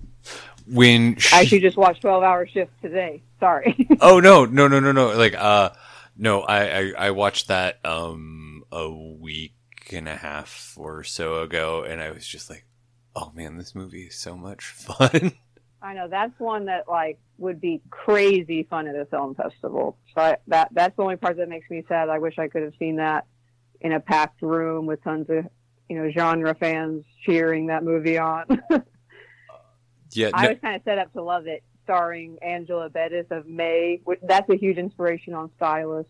When 0.68 1.16
she... 1.18 1.36
i 1.36 1.42
actually 1.42 1.62
just 1.62 1.78
watched 1.78 2.02
12 2.02 2.24
hour 2.24 2.48
shift 2.48 2.72
today. 2.82 3.24
Sorry. 3.40 3.88
Oh 4.02 4.20
no 4.20 4.46
no 4.46 4.68
no 4.68 4.80
no 4.80 4.92
no. 4.92 5.18
Like 5.18 5.36
uh 5.36 5.72
no 6.18 6.42
I, 6.42 6.80
I 6.80 6.94
i 6.98 7.12
watched 7.12 7.48
that 7.48 7.84
um 7.86 8.64
a 8.72 8.90
week 8.90 9.54
and 9.94 10.08
a 10.08 10.16
half 10.16 10.76
or 10.78 11.04
so 11.04 11.42
ago, 11.42 11.84
and 11.84 12.02
I 12.02 12.12
was 12.12 12.28
just 12.28 12.50
like, 12.50 12.66
"Oh 13.16 13.32
man, 13.36 13.58
this 13.58 13.76
movie 13.76 14.04
is 14.04 14.16
so 14.16 14.36
much 14.36 14.66
fun." 14.66 15.34
I 15.82 15.94
know 15.94 16.08
that's 16.08 16.38
one 16.40 16.66
that 16.66 16.88
like 16.88 17.20
would 17.38 17.62
be 17.62 17.82
crazy 17.90 18.64
fun 18.70 18.88
at 18.88 18.96
a 18.96 19.06
film 19.06 19.36
festival. 19.36 19.98
So 20.14 20.22
I, 20.22 20.38
that 20.48 20.70
that's 20.72 20.96
the 20.96 21.04
only 21.04 21.16
part 21.16 21.38
that 21.38 21.50
makes 21.50 21.70
me 21.70 21.84
sad. 21.88 22.10
I 22.10 22.20
wish 22.20 22.38
I 22.38 22.48
could 22.48 22.64
have 22.64 22.74
seen 22.80 22.98
that 22.98 23.26
in 23.82 23.94
a 23.94 24.00
packed 24.00 24.42
room 24.42 24.86
with 24.86 25.04
tons 25.04 25.30
of 25.30 25.46
you 25.88 25.98
know 25.98 26.12
genre 26.12 26.54
fans 26.56 27.06
cheering 27.26 27.68
that 27.68 27.84
movie 27.84 28.18
on. 28.18 28.46
yeah, 30.12 30.32
I 30.34 30.50
was 30.50 30.58
kind 30.62 30.76
of 30.76 30.82
set 30.84 30.98
up 30.98 31.14
to 31.14 31.22
love 31.22 31.48
it, 31.48 31.64
starring 31.84 32.38
Angela 32.42 32.90
Bettis 32.90 33.28
of 33.32 33.48
May. 33.48 34.02
That's 34.22 34.50
a 34.50 34.58
huge 34.58 34.78
inspiration 34.78 35.34
on 35.34 35.50
Stylist, 35.56 36.10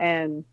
and 0.00 0.44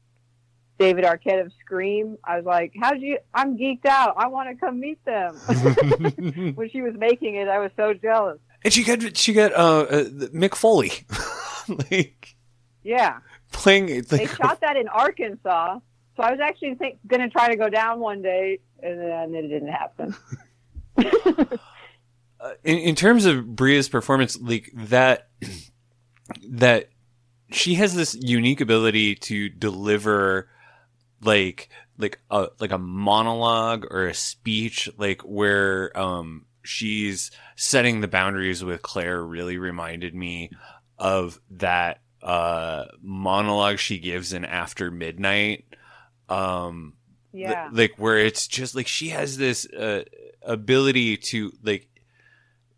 David 0.80 1.04
Arquette 1.04 1.46
of 1.46 1.52
Scream. 1.60 2.18
I 2.24 2.38
was 2.38 2.46
like, 2.46 2.74
"How 2.80 2.92
did 2.92 3.02
you? 3.02 3.20
I'm 3.34 3.58
geeked 3.58 3.86
out. 3.86 4.16
I 4.18 4.28
want 4.28 4.50
to 4.50 4.56
come 4.56 4.80
meet 4.80 5.04
them." 5.04 5.36
when 6.56 6.70
she 6.70 6.82
was 6.82 6.94
making 6.98 7.36
it, 7.36 7.50
I 7.50 7.60
was 7.60 7.72
so 7.76 7.94
jealous. 7.94 8.40
And 8.64 8.74
she 8.74 8.84
got 8.84 9.16
she 9.18 9.34
got 9.34 9.52
uh, 9.54 9.82
uh 9.82 10.04
Mick 10.34 10.56
Foley, 10.56 10.92
like 11.92 12.36
yeah, 12.82 13.20
playing. 13.52 13.88
Like, 13.88 14.08
they 14.08 14.26
shot 14.26 14.62
that 14.62 14.78
in 14.78 14.88
Arkansas, 14.88 15.80
so 16.16 16.24
I 16.24 16.32
was 16.32 16.40
actually 16.40 16.78
going 17.08 17.22
to 17.22 17.30
try 17.30 17.50
to 17.50 17.58
go 17.58 17.70
down 17.70 18.00
one 18.00 18.22
day, 18.22 18.60
and 18.82 19.00
then 19.00 19.36
it 19.36 19.48
didn't 19.50 19.68
happen. 19.68 20.16
uh, 22.40 22.52
in, 22.64 22.78
in 22.78 22.96
terms 22.96 23.26
of 23.26 23.56
Brea's 23.56 23.90
performance, 23.90 24.40
like 24.40 24.72
that, 24.76 25.30
that 26.48 26.90
she 27.52 27.76
has 27.76 27.96
this 27.96 28.16
unique 28.16 28.62
ability 28.62 29.16
to 29.16 29.50
deliver 29.50 30.50
like 31.22 31.70
like 31.98 32.20
a 32.30 32.48
like 32.60 32.72
a 32.72 32.78
monologue 32.78 33.86
or 33.90 34.08
a 34.08 34.14
speech 34.14 34.90
like 34.98 35.22
where 35.22 35.98
um 36.00 36.46
she's 36.64 37.32
setting 37.56 38.02
the 38.02 38.08
boundaries 38.08 38.64
with 38.64 38.82
Claire 38.82 39.22
really 39.22 39.58
reminded 39.58 40.16
me 40.16 40.52
of 40.98 41.40
that 41.52 42.02
uh 42.22 42.86
monologue 43.02 43.80
she 43.80 44.00
gives 44.00 44.34
in 44.34 44.46
After 44.46 44.92
Midnight. 44.92 45.66
Um 46.28 46.94
yeah. 47.32 47.70
th- 47.70 47.74
like 47.74 48.00
where 48.00 48.18
it's 48.18 48.48
just 48.48 48.76
like 48.76 48.88
she 48.88 49.10
has 49.10 49.38
this 49.38 49.66
uh 49.66 50.04
ability 50.42 51.18
to 51.18 51.52
like 51.64 51.88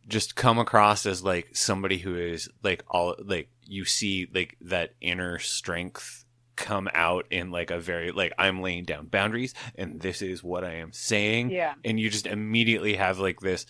just 0.07 0.35
come 0.35 0.59
across 0.59 1.05
as 1.05 1.23
like 1.23 1.55
somebody 1.55 1.97
who 1.97 2.15
is 2.15 2.49
like 2.63 2.83
all 2.89 3.15
like 3.23 3.49
you 3.65 3.85
see 3.85 4.27
like 4.33 4.57
that 4.61 4.93
inner 4.99 5.39
strength 5.39 6.25
come 6.55 6.89
out 6.93 7.25
in 7.31 7.51
like 7.51 7.71
a 7.71 7.79
very 7.79 8.11
like 8.11 8.33
I'm 8.37 8.61
laying 8.61 8.83
down 8.83 9.07
boundaries 9.07 9.53
and 9.75 9.99
this 9.99 10.21
is 10.21 10.43
what 10.43 10.63
I 10.63 10.75
am 10.75 10.91
saying. 10.91 11.49
Yeah. 11.49 11.73
And 11.83 11.99
you 11.99 12.09
just 12.09 12.27
immediately 12.27 12.95
have 12.95 13.19
like 13.19 13.39
this 13.39 13.65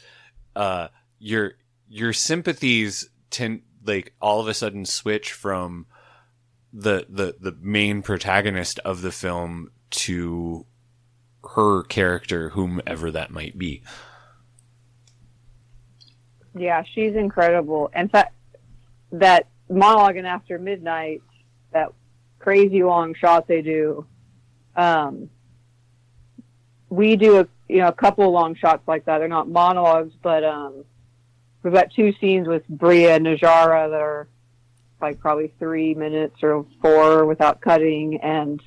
uh 0.55 0.87
your 1.19 1.53
your 1.87 2.13
sympathies 2.13 3.09
tend 3.29 3.61
like 3.85 4.13
all 4.21 4.39
of 4.39 4.47
a 4.47 4.53
sudden 4.53 4.85
switch 4.85 5.31
from 5.31 5.85
the 6.73 7.05
the 7.09 7.35
the 7.39 7.55
main 7.61 8.01
protagonist 8.01 8.79
of 8.79 9.01
the 9.01 9.11
film 9.11 9.71
to 9.91 10.65
her 11.55 11.83
character 11.83 12.49
whomever 12.49 13.11
that 13.11 13.31
might 13.31 13.57
be. 13.57 13.83
Yeah, 16.53 16.83
she's 16.93 17.15
incredible. 17.15 17.89
In 17.95 18.09
fact, 18.09 18.33
that 19.11 19.47
monologue 19.69 20.17
in 20.17 20.25
After 20.25 20.59
Midnight, 20.59 21.21
that 21.71 21.93
crazy 22.41 22.83
long 22.83 23.13
shot 23.13 23.47
they 23.47 23.61
do. 23.61 24.05
Um, 24.75 25.29
we 26.89 27.15
do 27.15 27.39
a 27.39 27.47
you 27.67 27.77
know 27.77 27.87
a 27.87 27.93
couple 27.93 28.25
of 28.25 28.31
long 28.31 28.55
shots 28.55 28.87
like 28.87 29.05
that. 29.05 29.19
They're 29.19 29.27
not 29.27 29.47
monologues, 29.47 30.13
but 30.21 30.43
um, 30.43 30.83
we've 31.63 31.73
got 31.73 31.91
two 31.93 32.13
scenes 32.19 32.47
with 32.47 32.67
Brea 32.67 33.11
and 33.11 33.25
Najarra 33.25 33.89
that 33.89 34.01
are 34.01 34.27
like 35.01 35.19
probably 35.19 35.53
three 35.57 35.93
minutes 35.93 36.37
or 36.43 36.65
four 36.81 37.25
without 37.25 37.61
cutting. 37.61 38.19
And 38.21 38.61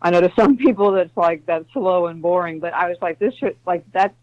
I 0.00 0.10
know 0.10 0.20
to 0.20 0.32
some 0.36 0.56
people 0.66 0.92
that's 0.92 1.16
like 1.16 1.44
that's 1.46 1.70
slow 1.72 2.06
and 2.06 2.22
boring, 2.22 2.60
but 2.60 2.72
I 2.72 2.88
was 2.88 2.98
like, 3.00 3.18
this 3.18 3.34
should 3.34 3.56
like 3.66 3.84
that. 3.92 4.14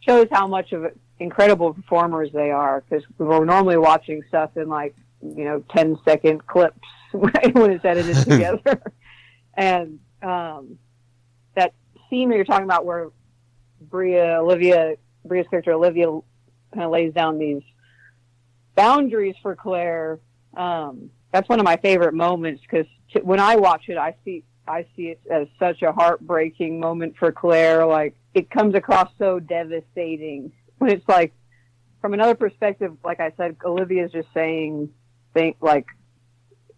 shows 0.00 0.28
how 0.30 0.46
much 0.46 0.72
of 0.72 0.86
incredible 1.18 1.72
performers 1.72 2.30
they 2.32 2.50
are 2.50 2.82
because 2.88 3.04
we're 3.18 3.44
normally 3.44 3.76
watching 3.76 4.22
stuff 4.28 4.56
in 4.56 4.68
like 4.68 4.94
you 5.20 5.44
know 5.44 5.62
ten 5.70 5.96
second 6.04 6.46
clips 6.46 6.80
when 7.52 7.70
it's 7.72 7.84
edited 7.84 8.16
together. 8.16 8.82
And 9.54 10.00
um, 10.22 10.78
that 11.54 11.74
scene 12.08 12.28
where 12.28 12.38
you're 12.38 12.44
talking 12.44 12.64
about 12.64 12.84
where 12.84 13.10
Brea 13.80 14.20
Olivia 14.20 14.94
Brea's 15.24 15.46
character 15.48 15.72
Olivia 15.72 16.06
kind 16.72 16.84
of 16.84 16.90
lays 16.90 17.12
down 17.12 17.38
these 17.38 17.62
boundaries 18.74 19.34
for 19.42 19.54
Claire 19.54 20.20
um, 20.56 21.10
that's 21.32 21.48
one 21.48 21.58
of 21.58 21.64
my 21.64 21.76
favorite 21.76 22.14
moments 22.14 22.62
because 22.62 22.86
t- 23.12 23.20
when 23.20 23.40
I 23.40 23.56
watch 23.56 23.88
it 23.88 23.96
I 23.96 24.14
see 24.24 24.44
I 24.66 24.86
see 24.94 25.08
it 25.08 25.20
as 25.30 25.48
such 25.58 25.82
a 25.82 25.92
heartbreaking 25.92 26.78
moment 26.78 27.16
for 27.18 27.32
Claire. 27.32 27.84
Like 27.86 28.14
it 28.34 28.50
comes 28.50 28.74
across 28.74 29.10
so 29.18 29.40
devastating 29.40 30.52
when 30.78 30.90
it's 30.90 31.08
like 31.08 31.32
from 32.00 32.14
another 32.14 32.34
perspective, 32.34 32.96
like 33.04 33.20
I 33.20 33.32
said, 33.36 33.56
Olivia's 33.64 34.12
just 34.12 34.28
saying 34.34 34.90
think 35.34 35.56
like 35.60 35.86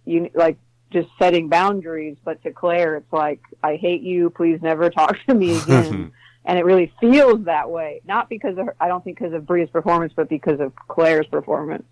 you 0.05 0.31
like 0.35 0.59
just 0.91 1.09
setting 1.19 1.49
boundaries, 1.49 2.17
but 2.25 2.43
to 2.43 2.53
Claire 2.53 2.97
it's 2.97 3.13
like 3.13 3.41
I 3.63 3.77
hate 3.77 4.03
you, 4.03 4.31
please 4.31 4.61
never 4.63 4.91
talk 4.91 5.17
to 5.27 5.35
me 5.35 5.57
again. 5.59 6.13
and 6.45 6.59
it 6.59 6.65
really 6.65 6.93
feels 7.01 7.45
that 7.45 7.71
way, 7.71 8.03
not 8.07 8.29
because 8.29 8.59
of 8.59 8.67
her, 8.67 8.77
I 8.81 8.89
don't 8.89 9.03
think 9.03 9.19
because 9.19 9.35
of 9.35 9.47
Brea's 9.47 9.71
performance, 9.71 10.13
but 10.15 10.29
because 10.29 10.61
of 10.61 10.75
Claire's 10.77 11.27
performance. 11.27 11.85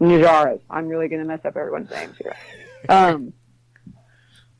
Najarra's. 0.00 0.60
I'm 0.68 0.88
really 0.88 1.08
going 1.08 1.22
to 1.22 1.26
mess 1.26 1.40
up 1.44 1.56
everyone's 1.56 1.90
names 1.90 2.16
here. 2.18 2.36
Um, 2.88 3.32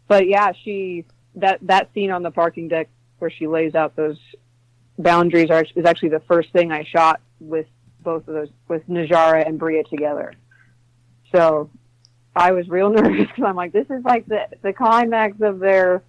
but 0.09 0.27
yeah, 0.27 0.51
she 0.65 1.05
that 1.37 1.61
that 1.63 1.91
scene 1.95 2.11
on 2.11 2.25
the 2.25 2.33
parking 2.33 2.67
deck 2.67 2.89
where 3.21 3.31
she 3.31 3.47
lays 3.47 3.77
out 3.77 3.95
those 3.95 4.19
boundaries 4.99 5.49
are 5.51 5.65
is 5.77 5.85
actually 5.85 6.09
the 6.09 6.23
first 6.27 6.51
thing 6.53 6.73
I 6.73 6.83
shot 6.83 7.21
with 7.39 7.67
both 8.01 8.27
of 8.27 8.35
those 8.35 8.49
with 8.67 8.89
Najara 8.89 9.47
and 9.47 9.61
Bria 9.61 9.85
together. 9.85 10.35
So 11.31 11.71
I 12.37 12.53
was 12.53 12.69
real 12.69 12.91
nervous 12.91 13.27
because 13.27 13.45
I'm 13.45 13.57
like, 13.57 13.73
this 13.73 13.87
is 13.91 14.05
like 14.05 14.27
the 14.27 14.47
the 14.63 14.73
climax 14.73 15.41
of 15.41 15.59
their 15.59 16.03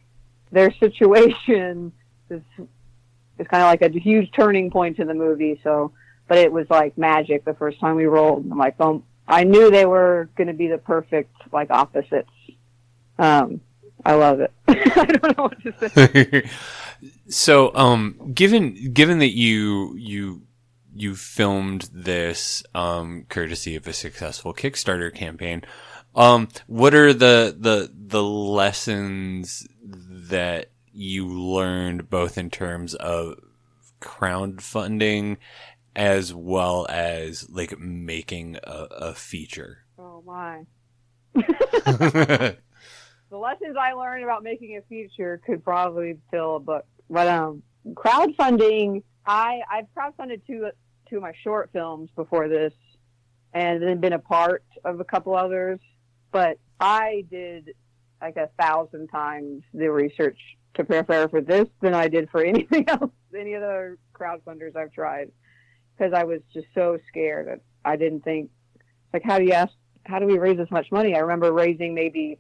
their 0.52 0.72
situation. 0.74 1.92
It's 2.30 2.46
it's 3.40 3.50
kind 3.50 3.64
of 3.64 3.68
like 3.68 3.82
a 3.82 3.98
huge 3.98 4.32
turning 4.34 4.70
point 4.70 5.00
in 5.00 5.08
the 5.08 5.14
movie. 5.14 5.60
So, 5.64 5.94
but 6.28 6.38
it 6.38 6.52
was 6.52 6.70
like 6.70 6.98
magic 6.98 7.46
the 7.46 7.54
first 7.54 7.80
time 7.80 7.96
we 7.96 8.06
rolled. 8.06 8.46
I'm 8.52 8.58
like, 8.58 8.76
oh, 8.80 9.04
I 9.28 9.44
knew 9.44 9.72
they 9.72 9.86
were 9.86 10.30
going 10.36 10.48
to 10.48 10.54
be 10.54 10.68
the 10.68 10.78
perfect 10.78 11.34
like 11.52 11.70
opposites. 11.72 12.30
Um, 13.18 13.62
I 14.06 14.14
love 14.14 14.42
it. 14.42 14.52
I 14.68 15.06
don't 15.06 15.38
know 15.38 15.44
what 15.46 15.62
to 15.64 15.90
say. 15.90 16.50
so, 17.30 17.74
um, 17.76 18.32
given 18.34 18.94
given 18.94 19.20
that 19.20 19.36
you 19.36 19.96
you 19.96 20.42
you 20.94 21.16
filmed 21.16 21.90
this 21.94 22.64
um, 22.74 23.26
courtesy 23.30 23.76
of 23.76 23.88
a 23.88 23.94
successful 23.94 24.54
Kickstarter 24.54 25.14
campaign, 25.14 25.64
um, 26.18 26.50
what 26.66 26.94
are 26.94 27.14
the 27.14 27.56
the 27.58 27.92
the 27.94 28.24
lessons 28.24 29.68
that 29.84 30.72
you 30.92 31.28
learned 31.28 32.10
both 32.10 32.38
in 32.38 32.50
terms 32.50 32.96
of 32.96 33.40
crowdfunding 34.02 35.38
as 35.96 36.34
well 36.34 36.86
as 36.90 37.50
like 37.50 37.78
making 37.80 38.58
a, 38.64 38.88
a 38.92 39.14
feature? 39.14 39.86
Oh 40.00 40.24
my. 40.26 40.64
the 41.36 42.58
lessons 43.32 43.76
I 43.80 43.94
learned 43.94 44.24
about 44.24 44.44
making 44.44 44.78
a 44.78 44.82
feature 44.90 45.40
could 45.46 45.64
probably 45.64 46.18
fill 46.32 46.56
a 46.56 46.60
book. 46.60 46.86
But 47.10 47.28
um, 47.28 47.62
crowdfunding, 47.94 49.04
I 49.26 49.62
I've 49.72 49.86
crowdfunded 49.96 50.42
two 50.48 50.70
two 51.10 51.18
of 51.18 51.22
my 51.22 51.34
short 51.44 51.70
films 51.74 52.10
before 52.16 52.48
this, 52.48 52.74
and 53.54 53.82
then 53.84 54.00
been 54.00 54.14
a 54.14 54.20
part 54.20 54.64
of 54.84 55.00
a 55.00 55.04
couple 55.04 55.36
others. 55.36 55.80
But 56.32 56.60
I 56.80 57.26
did 57.30 57.74
like 58.22 58.38
a 58.38 58.50
thousand 58.60 59.08
times 59.08 59.64
the 59.74 59.92
research 59.92 60.38
to 60.76 60.84
prepare 60.84 61.28
for 61.28 61.42
this 61.42 61.68
than 61.82 61.94
I 61.94 62.08
did 62.08 62.30
for 62.30 62.44
anything 62.46 62.88
else, 62.90 63.12
any 63.38 63.56
other 63.56 63.98
crowdfunders 64.14 64.76
I've 64.76 64.92
tried, 64.92 65.32
because 65.98 66.14
I 66.14 66.24
was 66.24 66.42
just 66.54 66.68
so 66.74 66.98
scared. 67.08 67.62
I 67.84 67.96
didn't 67.96 68.24
think 68.24 68.50
like 69.14 69.24
how 69.24 69.40
do 69.40 69.46
you 69.46 69.54
ask 69.54 69.74
how 70.06 70.20
do 70.20 70.26
we 70.26 70.38
raise 70.38 70.58
this 70.58 70.72
much 70.72 70.92
money? 70.92 71.16
I 71.16 71.20
remember 71.20 71.52
raising 71.52 71.94
maybe 71.94 72.40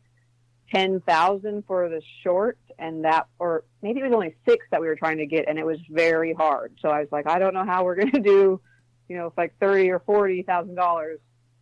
ten 0.73 1.02
thousand 1.02 1.65
for 1.65 1.89
the 1.89 2.02
short, 2.23 2.58
and 2.80 3.04
that, 3.06 3.28
or 3.39 3.63
maybe 3.82 4.00
it 4.00 4.04
was 4.04 4.13
only 4.13 4.36
six 4.47 4.65
that 4.71 4.82
we 4.82 4.88
were 4.88 4.95
trying 4.95 5.17
to 5.17 5.26
get, 5.26 5.47
and 5.47 5.58
it 5.60 5.65
was 5.65 5.80
very 5.89 6.34
hard. 6.34 6.73
So 6.82 6.89
I 6.89 7.00
was 7.00 7.10
like, 7.12 7.28
I 7.28 7.39
don't 7.39 7.54
know 7.54 7.65
how 7.65 7.84
we're 7.84 7.95
going 7.95 8.12
to 8.13 8.19
do, 8.19 8.62
you 9.10 9.17
know, 9.17 9.28
it's 9.28 9.38
like 9.38 9.54
thirty 9.60 9.89
or 9.89 10.00
forty 10.00 10.43
thousand 10.43 10.76
dollars. 10.76 11.19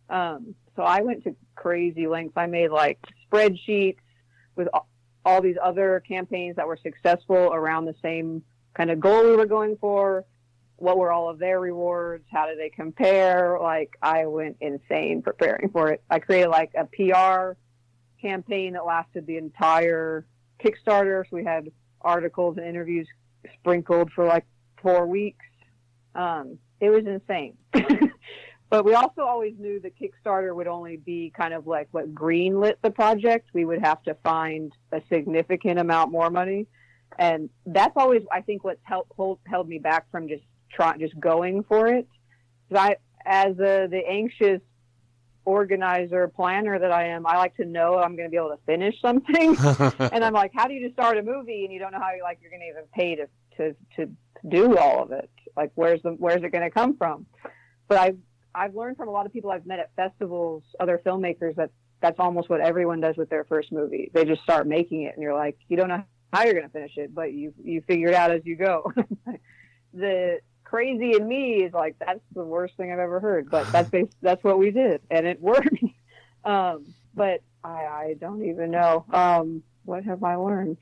Um, 0.08 0.54
so 0.76 0.82
I 0.82 1.00
went 1.00 1.24
to 1.24 1.34
crazy 1.54 2.06
lengths. 2.06 2.36
I 2.36 2.46
made 2.46 2.70
like 2.70 2.98
spreadsheets 3.30 3.96
with 4.54 4.68
all, 5.24 5.42
these 5.42 5.56
other 5.60 6.02
campaigns 6.06 6.54
that 6.56 6.68
were 6.68 6.78
successful 6.80 7.52
around 7.52 7.86
the 7.86 7.96
same 8.00 8.42
kind 8.74 8.90
of 8.92 9.00
goal 9.00 9.24
we 9.24 9.34
were 9.34 9.46
going 9.46 9.76
for. 9.80 10.24
What 10.76 10.98
were 10.98 11.10
all 11.10 11.28
of 11.28 11.38
their 11.38 11.58
rewards? 11.58 12.24
How 12.30 12.46
did 12.46 12.60
they 12.60 12.68
compare? 12.68 13.58
Like 13.60 13.96
I 14.00 14.26
went 14.26 14.58
insane 14.60 15.22
preparing 15.22 15.70
for 15.70 15.90
it. 15.90 16.02
I 16.08 16.20
created 16.20 16.50
like 16.50 16.72
a 16.76 16.84
PR 16.84 17.58
campaign 18.20 18.74
that 18.74 18.86
lasted 18.86 19.26
the 19.26 19.36
entire 19.36 20.26
Kickstarter. 20.62 21.24
So 21.28 21.36
we 21.36 21.44
had 21.44 21.70
articles 22.02 22.56
and 22.56 22.66
interviews 22.66 23.08
sprinkled 23.54 24.12
for 24.12 24.26
like 24.26 24.46
four 24.80 25.06
weeks. 25.06 25.44
Um, 26.14 26.58
it 26.80 26.90
was 26.90 27.04
insane. 27.06 27.56
but 28.68 28.84
we 28.84 28.94
also 28.94 29.22
always 29.22 29.54
knew 29.58 29.80
that 29.80 29.92
Kickstarter 29.98 30.54
would 30.54 30.66
only 30.66 30.96
be 30.96 31.32
kind 31.36 31.54
of 31.54 31.66
like 31.66 31.88
what 31.92 32.14
greenlit 32.14 32.74
the 32.82 32.90
project. 32.90 33.50
We 33.52 33.64
would 33.64 33.80
have 33.80 34.02
to 34.04 34.14
find 34.24 34.72
a 34.92 35.00
significant 35.08 35.78
amount 35.78 36.10
more 36.10 36.30
money. 36.30 36.66
And 37.18 37.48
that's 37.64 37.96
always, 37.96 38.22
I 38.32 38.40
think, 38.40 38.64
what's 38.64 38.80
held, 38.82 39.06
hold, 39.16 39.38
held 39.46 39.68
me 39.68 39.78
back 39.78 40.10
from 40.10 40.28
just 40.28 40.42
trying, 40.70 40.98
just 40.98 41.18
going 41.18 41.62
for 41.62 41.86
it. 41.86 42.08
I, 42.74 42.96
as 43.24 43.52
a, 43.58 43.86
the 43.88 44.02
anxious 44.08 44.60
organizer 45.44 46.26
planner 46.26 46.78
that 46.78 46.90
I 46.90 47.08
am, 47.08 47.24
I 47.24 47.36
like 47.36 47.56
to 47.56 47.64
know 47.64 47.98
I'm 47.98 48.16
going 48.16 48.26
to 48.26 48.30
be 48.30 48.36
able 48.36 48.50
to 48.50 48.58
finish 48.66 49.00
something. 49.00 49.56
and 50.12 50.24
I'm 50.24 50.32
like, 50.32 50.50
how 50.54 50.66
do 50.66 50.74
you 50.74 50.84
just 50.84 50.94
start 50.94 51.16
a 51.18 51.22
movie 51.22 51.64
and 51.64 51.72
you 51.72 51.78
don't 51.78 51.92
know 51.92 52.00
how 52.00 52.12
you 52.12 52.22
like 52.22 52.38
you're 52.42 52.50
going 52.50 52.62
to 52.62 52.68
even 52.68 52.84
pay 52.92 53.14
to, 53.14 53.28
to 53.56 53.76
to 53.94 54.10
do 54.48 54.76
all 54.76 55.04
of 55.04 55.12
it? 55.12 55.30
Like, 55.56 55.70
where's 55.76 56.02
the 56.02 56.10
where's 56.10 56.42
it 56.42 56.50
going 56.50 56.64
to 56.64 56.70
come 56.70 56.96
from? 56.96 57.26
But 57.88 57.98
I 57.98 58.14
I've 58.56 58.74
learned 58.74 58.96
from 58.96 59.08
a 59.08 59.10
lot 59.10 59.26
of 59.26 59.32
people 59.32 59.50
I've 59.50 59.66
met 59.66 59.78
at 59.78 59.94
festivals, 59.94 60.62
other 60.80 61.00
filmmakers 61.04 61.54
that 61.56 61.70
that's 62.00 62.18
almost 62.18 62.48
what 62.48 62.60
everyone 62.60 63.00
does 63.00 63.16
with 63.16 63.28
their 63.28 63.44
first 63.44 63.70
movie. 63.70 64.10
They 64.12 64.24
just 64.24 64.42
start 64.42 64.66
making 64.66 65.02
it, 65.02 65.14
and 65.14 65.22
you're 65.22 65.34
like, 65.34 65.58
you 65.68 65.76
don't 65.76 65.88
know 65.88 66.02
how 66.32 66.44
you're 66.44 66.54
going 66.54 66.66
to 66.66 66.72
finish 66.72 66.96
it, 66.96 67.14
but 67.14 67.32
you 67.32 67.52
you 67.62 67.82
figure 67.82 68.08
it 68.08 68.14
out 68.14 68.30
as 68.30 68.42
you 68.44 68.56
go. 68.56 68.92
the 69.94 70.40
crazy 70.64 71.14
in 71.14 71.28
me 71.28 71.64
is 71.64 71.72
like 71.72 71.96
that's 71.98 72.20
the 72.34 72.44
worst 72.44 72.76
thing 72.76 72.90
I've 72.90 72.98
ever 72.98 73.20
heard. 73.20 73.50
But 73.50 73.70
that's 73.70 73.90
that's 74.22 74.42
what 74.42 74.58
we 74.58 74.70
did, 74.70 75.02
and 75.10 75.26
it 75.26 75.40
worked. 75.40 75.68
um, 76.44 76.86
but 77.14 77.42
I, 77.62 77.68
I 77.68 78.16
don't 78.18 78.44
even 78.44 78.70
know. 78.70 79.04
Um, 79.12 79.62
what 79.84 80.04
have 80.04 80.24
I 80.24 80.36
learned? 80.36 80.78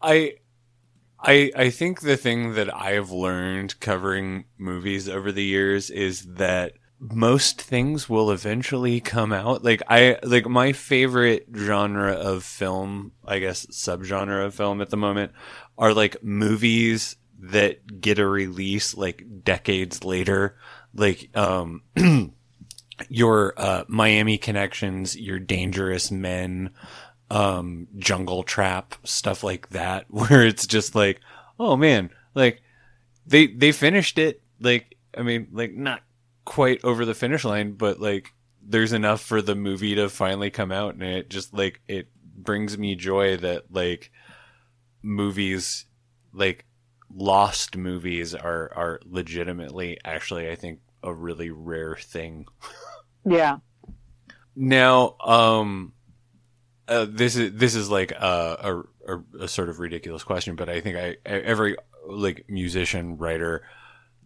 I 0.00 0.34
I 1.20 1.50
I 1.56 1.70
think 1.70 2.00
the 2.00 2.16
thing 2.16 2.54
that 2.54 2.74
I 2.74 2.92
have 2.92 3.10
learned 3.10 3.80
covering 3.80 4.44
movies 4.56 5.08
over 5.08 5.32
the 5.32 5.44
years 5.44 5.90
is 5.90 6.24
that 6.34 6.74
most 7.00 7.60
things 7.62 8.08
will 8.08 8.30
eventually 8.30 9.00
come 9.00 9.32
out. 9.32 9.64
Like 9.64 9.82
I 9.88 10.18
like 10.22 10.46
my 10.46 10.72
favorite 10.72 11.46
genre 11.54 12.12
of 12.12 12.44
film, 12.44 13.12
I 13.24 13.38
guess 13.38 13.66
subgenre 13.66 14.46
of 14.46 14.54
film 14.54 14.80
at 14.80 14.90
the 14.90 14.96
moment 14.96 15.32
are 15.76 15.94
like 15.94 16.22
movies 16.22 17.16
that 17.40 18.00
get 18.00 18.18
a 18.18 18.26
release 18.26 18.96
like 18.96 19.24
decades 19.44 20.04
later. 20.04 20.56
Like 20.94 21.36
um 21.36 21.82
your 23.08 23.54
uh 23.56 23.84
Miami 23.88 24.38
connections, 24.38 25.16
your 25.16 25.38
dangerous 25.38 26.10
men, 26.10 26.70
um 27.30 27.88
jungle 27.96 28.42
trap, 28.42 28.94
stuff 29.04 29.42
like 29.42 29.68
that, 29.70 30.06
where 30.08 30.44
it's 30.44 30.66
just 30.66 30.94
like, 30.94 31.20
oh 31.58 31.76
man, 31.76 32.10
like 32.34 32.62
they 33.26 33.46
they 33.46 33.72
finished 33.72 34.18
it. 34.18 34.42
Like 34.60 34.96
I 35.16 35.22
mean, 35.22 35.48
like 35.52 35.72
not 35.74 36.02
quite 36.44 36.82
over 36.84 37.04
the 37.04 37.14
finish 37.14 37.44
line, 37.44 37.72
but 37.72 38.00
like 38.00 38.32
there's 38.62 38.92
enough 38.92 39.20
for 39.20 39.40
the 39.40 39.54
movie 39.54 39.94
to 39.94 40.08
finally 40.08 40.50
come 40.50 40.70
out 40.70 40.94
and 40.94 41.02
it 41.02 41.30
just 41.30 41.54
like 41.54 41.80
it 41.88 42.08
brings 42.14 42.76
me 42.76 42.94
joy 42.94 43.36
that 43.36 43.64
like 43.72 44.10
movies 45.02 45.86
like 46.32 46.66
lost 47.14 47.76
movies 47.76 48.34
are 48.34 48.70
are 48.76 49.00
legitimately 49.04 49.98
actually 50.04 50.50
I 50.50 50.54
think 50.54 50.80
a 51.02 51.12
really 51.12 51.50
rare 51.50 51.96
thing. 51.96 52.46
yeah. 53.24 53.58
Now, 54.54 55.16
um 55.20 55.92
uh, 56.88 57.06
this 57.08 57.36
is 57.36 57.52
this 57.52 57.74
is 57.74 57.90
like 57.90 58.12
a, 58.12 58.84
a, 59.06 59.18
a, 59.40 59.48
sort 59.48 59.68
of 59.68 59.78
ridiculous 59.78 60.24
question, 60.24 60.56
but 60.56 60.68
I 60.68 60.80
think 60.80 60.96
I 60.96 61.16
every 61.24 61.76
like 62.06 62.46
musician, 62.48 63.18
writer, 63.18 63.62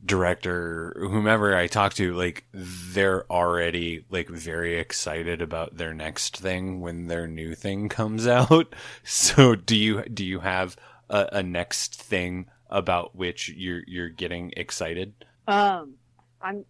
director, 0.05 0.95
whomever 0.99 1.57
I 1.57 1.67
talk 1.67 1.95
to, 1.95 2.15
like 2.15 2.45
they're 2.53 3.31
already 3.31 4.05
like 4.11 4.29
very 4.29 4.79
excited 4.79 5.43
about 5.43 5.77
their 5.77 5.93
next 5.93 6.37
thing 6.37 6.81
when 6.81 7.09
their 7.09 7.27
new 7.27 7.55
thing 7.55 7.89
comes 7.89 8.27
out. 8.29 8.75
So 9.03 9.55
do 9.55 9.77
you 9.77 10.05
do 10.05 10.25
you 10.25 10.41
have 10.41 10.77
a, 11.11 11.29
a 11.33 11.43
next 11.43 12.01
thing 12.01 12.47
about 12.71 13.17
which 13.17 13.49
you're 13.49 13.83
you're 13.87 14.09
getting 14.09 14.53
excited? 14.57 15.15
Um, 15.49 15.95
I'm 16.41 16.65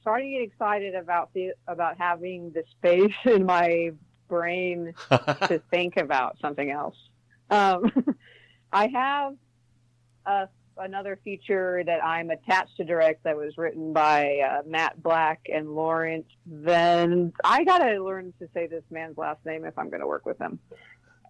starting 0.00 0.32
to 0.32 0.38
get 0.38 0.52
excited 0.52 0.94
about 0.94 1.32
the 1.34 1.52
about 1.66 1.98
having 1.98 2.52
the 2.52 2.62
space 2.70 3.14
in 3.24 3.44
my 3.44 3.90
brain 4.28 4.94
to 5.10 5.60
think 5.70 5.96
about 5.96 6.38
something 6.40 6.70
else. 6.70 6.96
Um, 7.50 7.92
I 8.72 8.88
have 8.88 9.34
a 10.26 10.48
another 10.76 11.18
feature 11.24 11.82
that 11.84 12.04
I'm 12.04 12.30
attached 12.30 12.76
to 12.76 12.84
direct 12.84 13.24
that 13.24 13.36
was 13.36 13.58
written 13.58 13.92
by 13.92 14.38
uh, 14.38 14.62
Matt 14.64 15.02
Black 15.02 15.40
and 15.52 15.74
Laurence. 15.74 16.28
Then 16.46 17.32
I 17.42 17.64
gotta 17.64 18.02
learn 18.04 18.32
to 18.38 18.48
say 18.54 18.68
this 18.68 18.84
man's 18.90 19.18
last 19.18 19.44
name 19.44 19.64
if 19.64 19.76
I'm 19.76 19.88
going 19.90 20.02
to 20.02 20.06
work 20.06 20.24
with 20.24 20.38
him. 20.38 20.60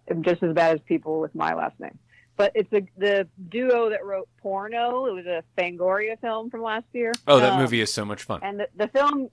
I'm 0.07 0.21
just 0.23 0.43
as 0.43 0.53
bad 0.53 0.75
as 0.75 0.81
people 0.85 1.19
with 1.19 1.33
my 1.33 1.53
last 1.55 1.79
name. 1.79 1.97
But 2.37 2.51
it's 2.55 2.71
a, 2.73 2.81
the 2.97 3.27
duo 3.49 3.89
that 3.89 4.05
wrote 4.05 4.29
Porno. 4.41 5.07
It 5.07 5.13
was 5.13 5.25
a 5.25 5.43
Fangoria 5.57 6.19
film 6.21 6.49
from 6.51 6.61
last 6.61 6.85
year. 6.93 7.11
Oh, 7.27 7.39
that 7.39 7.53
Um, 7.53 7.59
movie 7.59 7.81
is 7.81 7.91
so 7.91 8.05
much 8.05 8.23
fun. 8.23 8.41
and 8.43 8.59
the, 8.59 8.67
the 8.75 8.87
film 8.89 9.29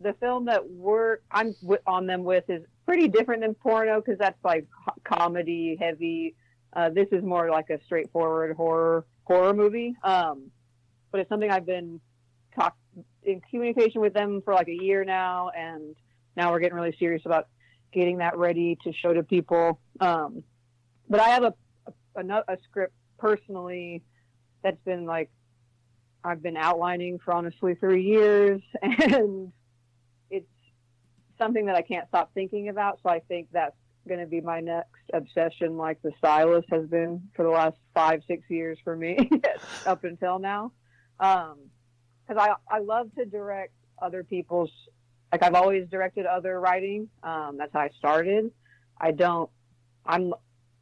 the 0.00 0.12
film 0.14 0.46
that 0.46 0.68
we're 0.68 1.18
i'm 1.30 1.54
w- 1.62 1.80
on 1.86 2.06
them 2.08 2.24
with 2.24 2.42
is 2.50 2.64
pretty 2.84 3.08
different 3.08 3.42
than 3.42 3.54
porno 3.54 4.00
because 4.00 4.18
that's 4.18 4.42
like 4.44 4.66
co- 4.84 5.16
comedy 5.16 5.76
heavy. 5.80 6.34
Uh, 6.74 6.90
this 6.90 7.08
is 7.12 7.22
more 7.22 7.50
like 7.50 7.70
a 7.70 7.78
straightforward 7.84 8.56
horror 8.56 9.04
horror 9.24 9.54
movie. 9.54 9.94
Um, 10.02 10.50
but 11.10 11.20
it's 11.20 11.28
something 11.28 11.50
i've 11.50 11.66
been 11.66 12.00
talk 12.56 12.74
in 13.22 13.40
communication 13.50 14.00
with 14.00 14.14
them 14.14 14.42
for 14.44 14.54
like 14.54 14.68
a 14.68 14.74
year 14.74 15.04
now 15.04 15.50
and 15.56 15.94
now 16.36 16.50
we're 16.50 16.58
getting 16.58 16.74
really 16.74 16.96
serious 16.98 17.22
about 17.24 17.48
getting 17.92 18.18
that 18.18 18.36
ready 18.36 18.76
to 18.84 18.92
show 18.92 19.12
to 19.12 19.22
people. 19.22 19.78
Um, 20.00 20.42
but 21.08 21.20
i 21.20 21.28
have 21.28 21.44
a, 21.44 21.54
a, 22.16 22.42
a, 22.48 22.56
script 22.64 22.94
personally 23.18 24.02
that's 24.62 24.80
been 24.84 25.04
like 25.04 25.30
I've 26.24 26.42
been 26.42 26.56
outlining 26.56 27.18
for 27.18 27.34
honestly 27.34 27.74
three 27.74 28.04
years, 28.04 28.62
and 28.82 29.52
something 31.42 31.66
that 31.66 31.76
I 31.76 31.82
can't 31.82 32.08
stop 32.08 32.30
thinking 32.34 32.68
about. 32.68 33.00
So 33.02 33.10
I 33.10 33.20
think 33.20 33.48
that's 33.52 33.74
going 34.06 34.20
to 34.20 34.26
be 34.26 34.40
my 34.40 34.60
next 34.60 34.88
obsession, 35.12 35.76
like 35.76 36.00
the 36.02 36.12
stylist 36.18 36.68
has 36.70 36.86
been 36.86 37.22
for 37.34 37.44
the 37.44 37.50
last 37.50 37.76
five, 37.94 38.22
six 38.26 38.42
years 38.48 38.78
for 38.84 38.96
me 38.96 39.30
up 39.86 40.04
until 40.04 40.38
now. 40.38 40.72
Because 41.18 41.56
I 42.36 42.54
I 42.68 42.78
love 42.78 43.08
to 43.16 43.24
direct 43.24 43.72
other 44.00 44.24
people's. 44.24 44.70
Like 45.30 45.42
I've 45.42 45.54
always 45.54 45.88
directed 45.88 46.26
other 46.26 46.60
writing. 46.60 47.08
Um, 47.22 47.56
that's 47.58 47.72
how 47.72 47.80
I 47.80 47.90
started. 47.98 48.50
I 49.00 49.12
don't. 49.12 49.50
I'm. 50.04 50.32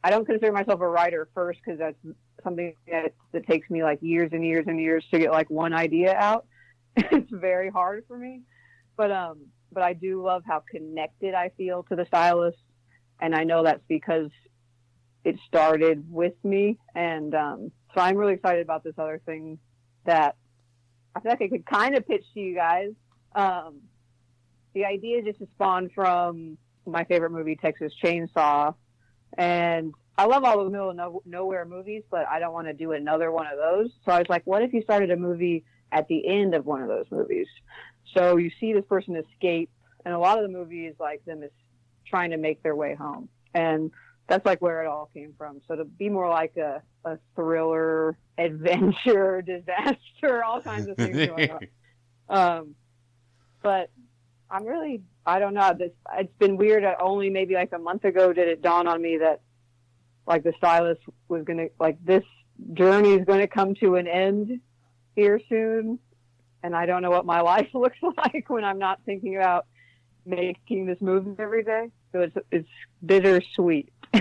I 0.02 0.10
don't 0.10 0.24
consider 0.24 0.52
myself 0.52 0.80
a 0.80 0.88
writer 0.88 1.28
first 1.34 1.60
because 1.64 1.78
that's 1.78 1.98
something 2.42 2.74
that, 2.90 3.12
that 3.32 3.46
takes 3.46 3.68
me 3.68 3.82
like 3.82 3.98
years 4.00 4.30
and 4.32 4.44
years 4.44 4.64
and 4.66 4.80
years 4.80 5.04
to 5.10 5.18
get 5.18 5.30
like 5.30 5.50
one 5.50 5.74
idea 5.74 6.14
out. 6.14 6.46
it's 6.96 7.30
very 7.30 7.68
hard 7.68 8.04
for 8.08 8.16
me, 8.16 8.40
but 8.96 9.12
um, 9.12 9.40
but 9.72 9.82
I 9.82 9.92
do 9.92 10.22
love 10.22 10.42
how 10.46 10.62
connected 10.70 11.34
I 11.34 11.50
feel 11.56 11.84
to 11.84 11.96
the 11.96 12.04
stylist, 12.06 12.58
and 13.20 13.34
I 13.34 13.44
know 13.44 13.62
that's 13.64 13.82
because 13.88 14.30
it 15.24 15.36
started 15.46 16.04
with 16.10 16.34
me, 16.44 16.78
and 16.94 17.34
um, 17.34 17.72
so 17.94 18.00
I'm 18.00 18.16
really 18.16 18.34
excited 18.34 18.62
about 18.62 18.84
this 18.84 18.94
other 18.98 19.20
thing 19.24 19.58
that 20.06 20.36
I 21.14 21.20
feel 21.20 21.32
like 21.32 21.42
I 21.42 21.48
could 21.48 21.66
kind 21.66 21.96
of 21.96 22.06
pitch 22.06 22.24
to 22.34 22.40
you 22.40 22.54
guys. 22.54 22.92
Um, 23.34 23.80
the 24.74 24.84
idea 24.84 25.22
just 25.22 25.38
just 25.38 25.50
spawned 25.52 25.90
from 25.94 26.56
my 26.86 27.04
favorite 27.04 27.30
movie, 27.30 27.56
Texas 27.56 27.92
Chainsaw, 28.02 28.74
and 29.36 29.92
I 30.16 30.26
love 30.26 30.44
all 30.44 30.64
the 30.64 30.70
middle 30.70 30.90
of 30.90 30.96
no, 30.96 31.22
nowhere 31.24 31.64
movies, 31.64 32.02
but 32.10 32.26
I 32.28 32.40
don't 32.40 32.52
want 32.52 32.66
to 32.66 32.74
do 32.74 32.92
another 32.92 33.30
one 33.32 33.46
of 33.46 33.58
those. 33.58 33.90
So 34.04 34.12
I 34.12 34.18
was 34.18 34.28
like, 34.28 34.42
what 34.44 34.62
if 34.62 34.72
you 34.72 34.82
started 34.82 35.10
a 35.10 35.16
movie 35.16 35.64
at 35.92 36.08
the 36.08 36.26
end 36.28 36.54
of 36.54 36.66
one 36.66 36.82
of 36.82 36.88
those 36.88 37.06
movies? 37.10 37.46
So 38.14 38.36
you 38.36 38.50
see 38.60 38.72
this 38.72 38.84
person 38.86 39.16
escape, 39.16 39.70
and 40.04 40.14
a 40.14 40.18
lot 40.18 40.38
of 40.38 40.42
the 40.42 40.48
movie 40.56 40.86
is 40.86 40.96
like 40.98 41.24
them 41.24 41.42
is 41.42 41.50
trying 42.06 42.30
to 42.30 42.36
make 42.36 42.62
their 42.62 42.74
way 42.74 42.94
home, 42.94 43.28
and 43.54 43.90
that's 44.26 44.44
like 44.46 44.60
where 44.62 44.82
it 44.82 44.86
all 44.86 45.10
came 45.12 45.34
from. 45.36 45.60
So 45.66 45.76
to 45.76 45.84
be 45.84 46.08
more 46.08 46.28
like 46.28 46.56
a, 46.56 46.82
a 47.04 47.18
thriller, 47.34 48.16
adventure, 48.38 49.42
disaster, 49.42 50.44
all 50.44 50.60
kinds 50.60 50.86
of 50.88 50.96
things 50.96 51.16
going 51.26 51.50
on. 51.50 51.60
Um, 52.28 52.76
but 53.60 53.90
I'm 54.48 54.64
really, 54.64 55.02
I 55.26 55.40
don't 55.40 55.52
know. 55.52 55.74
This 55.76 55.90
it's 56.16 56.32
been 56.38 56.56
weird. 56.56 56.84
uh, 56.84 56.94
Only 57.00 57.28
maybe 57.28 57.54
like 57.54 57.72
a 57.72 57.78
month 57.78 58.04
ago 58.04 58.32
did 58.32 58.46
it 58.46 58.62
dawn 58.62 58.86
on 58.86 59.02
me 59.02 59.18
that 59.18 59.40
like 60.28 60.44
the 60.44 60.52
stylist 60.56 61.00
was 61.26 61.42
gonna 61.42 61.66
like 61.80 61.98
this 62.04 62.22
journey 62.74 63.14
is 63.14 63.24
going 63.24 63.40
to 63.40 63.48
come 63.48 63.74
to 63.76 63.96
an 63.96 64.06
end 64.06 64.60
here 65.16 65.40
soon, 65.48 65.98
and 66.62 66.74
I 66.74 66.86
don't 66.86 67.02
know 67.02 67.10
what 67.10 67.26
my 67.26 67.40
life 67.52 67.68
looks 67.74 67.98
like 68.16 68.48
when 68.48 68.64
I'm 68.64 68.78
not 68.78 69.00
thinking 69.04 69.36
about 69.36 69.66
making 70.26 70.86
this 70.86 71.00
movie 71.00 71.34
every 71.38 71.64
day. 71.64 71.90
So 72.12 72.20
it's 72.20 72.36
it's 72.50 72.68
bittersweet. 73.04 73.92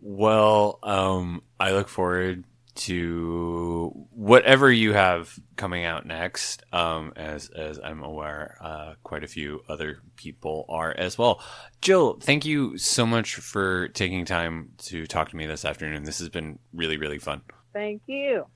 Well, 0.00 0.78
um, 0.82 1.42
I 1.58 1.72
look 1.72 1.88
forward 1.88 2.44
to 2.76 4.06
whatever 4.12 4.72
you 4.72 4.94
have 4.94 5.38
coming 5.56 5.84
out 5.84 6.06
next. 6.06 6.62
Um, 6.72 7.12
as 7.16 7.50
as 7.50 7.78
I'm 7.82 8.02
aware, 8.02 8.56
uh, 8.60 8.94
quite 9.02 9.24
a 9.24 9.28
few 9.28 9.62
other 9.68 9.98
people 10.16 10.64
are 10.68 10.94
as 10.96 11.18
well. 11.18 11.42
Jill, 11.82 12.18
thank 12.20 12.46
you 12.46 12.78
so 12.78 13.04
much 13.04 13.34
for 13.34 13.88
taking 13.88 14.24
time 14.24 14.70
to 14.84 15.06
talk 15.06 15.30
to 15.30 15.36
me 15.36 15.46
this 15.46 15.64
afternoon. 15.64 16.04
This 16.04 16.18
has 16.20 16.30
been 16.30 16.58
really 16.72 16.96
really 16.96 17.18
fun. 17.18 17.42
Thank 17.72 18.02
you. 18.06 18.46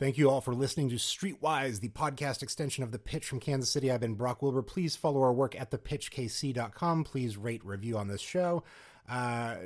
Thank 0.00 0.16
you 0.16 0.30
all 0.30 0.40
for 0.40 0.54
listening 0.54 0.88
to 0.88 0.94
Streetwise, 0.94 1.80
the 1.80 1.90
podcast 1.90 2.42
extension 2.42 2.82
of 2.82 2.90
The 2.90 2.98
Pitch 2.98 3.26
from 3.26 3.38
Kansas 3.38 3.70
City. 3.70 3.90
I've 3.90 4.00
been 4.00 4.14
Brock 4.14 4.40
Wilbur. 4.40 4.62
Please 4.62 4.96
follow 4.96 5.20
our 5.20 5.32
work 5.34 5.54
at 5.60 5.70
thepitchkc.com. 5.70 7.04
Please 7.04 7.36
rate, 7.36 7.62
review 7.66 7.98
on 7.98 8.08
this 8.08 8.22
show. 8.22 8.62
Uh, 9.06 9.56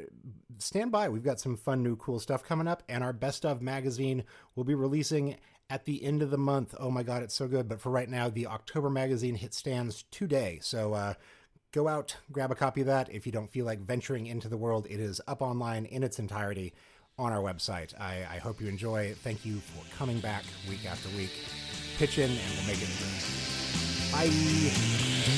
stand 0.59 0.90
by. 0.90 1.09
We've 1.09 1.23
got 1.23 1.38
some 1.38 1.57
fun, 1.57 1.85
new, 1.85 1.94
cool 1.94 2.18
stuff 2.18 2.42
coming 2.42 2.66
up, 2.66 2.83
and 2.88 3.05
our 3.05 3.12
Best 3.12 3.47
of 3.47 3.62
magazine 3.62 4.25
will 4.57 4.64
be 4.64 4.75
releasing 4.75 5.37
at 5.70 5.85
the 5.85 6.03
end 6.03 6.20
of 6.20 6.33
the 6.33 6.37
month. 6.37 6.75
Oh 6.81 6.90
my 6.90 7.05
God, 7.05 7.23
it's 7.23 7.37
so 7.37 7.47
good. 7.47 7.68
But 7.68 7.81
for 7.81 7.90
right 7.90 8.11
now, 8.11 8.29
the 8.29 8.49
October 8.49 8.90
magazine 8.90 9.37
hit 9.37 9.55
stands 9.55 10.03
today. 10.11 10.59
So, 10.62 10.94
uh, 10.94 11.14
go 11.70 11.87
out, 11.87 12.16
grab 12.33 12.51
a 12.51 12.57
copy 12.57 12.81
of 12.81 12.88
that. 12.88 13.09
If 13.09 13.25
you 13.25 13.31
don't 13.31 13.53
feel 13.53 13.66
like 13.66 13.87
venturing 13.87 14.26
into 14.26 14.49
the 14.49 14.57
world, 14.57 14.89
it 14.91 14.99
is 14.99 15.20
up 15.28 15.43
online 15.43 15.85
in 15.85 16.03
its 16.03 16.18
entirety 16.18 16.74
on 17.18 17.32
our 17.32 17.40
website. 17.40 17.98
I, 18.00 18.26
I 18.30 18.38
hope 18.38 18.60
you 18.60 18.68
enjoy. 18.68 19.14
Thank 19.22 19.44
you 19.44 19.56
for 19.56 19.96
coming 19.96 20.20
back 20.20 20.44
week 20.68 20.84
after 20.86 21.08
week. 21.16 21.32
Pitch 21.98 22.18
in 22.18 22.30
and 22.30 22.40
we'll 22.56 22.66
make 22.66 22.82
it. 22.82 22.88
Bye. 24.12 25.34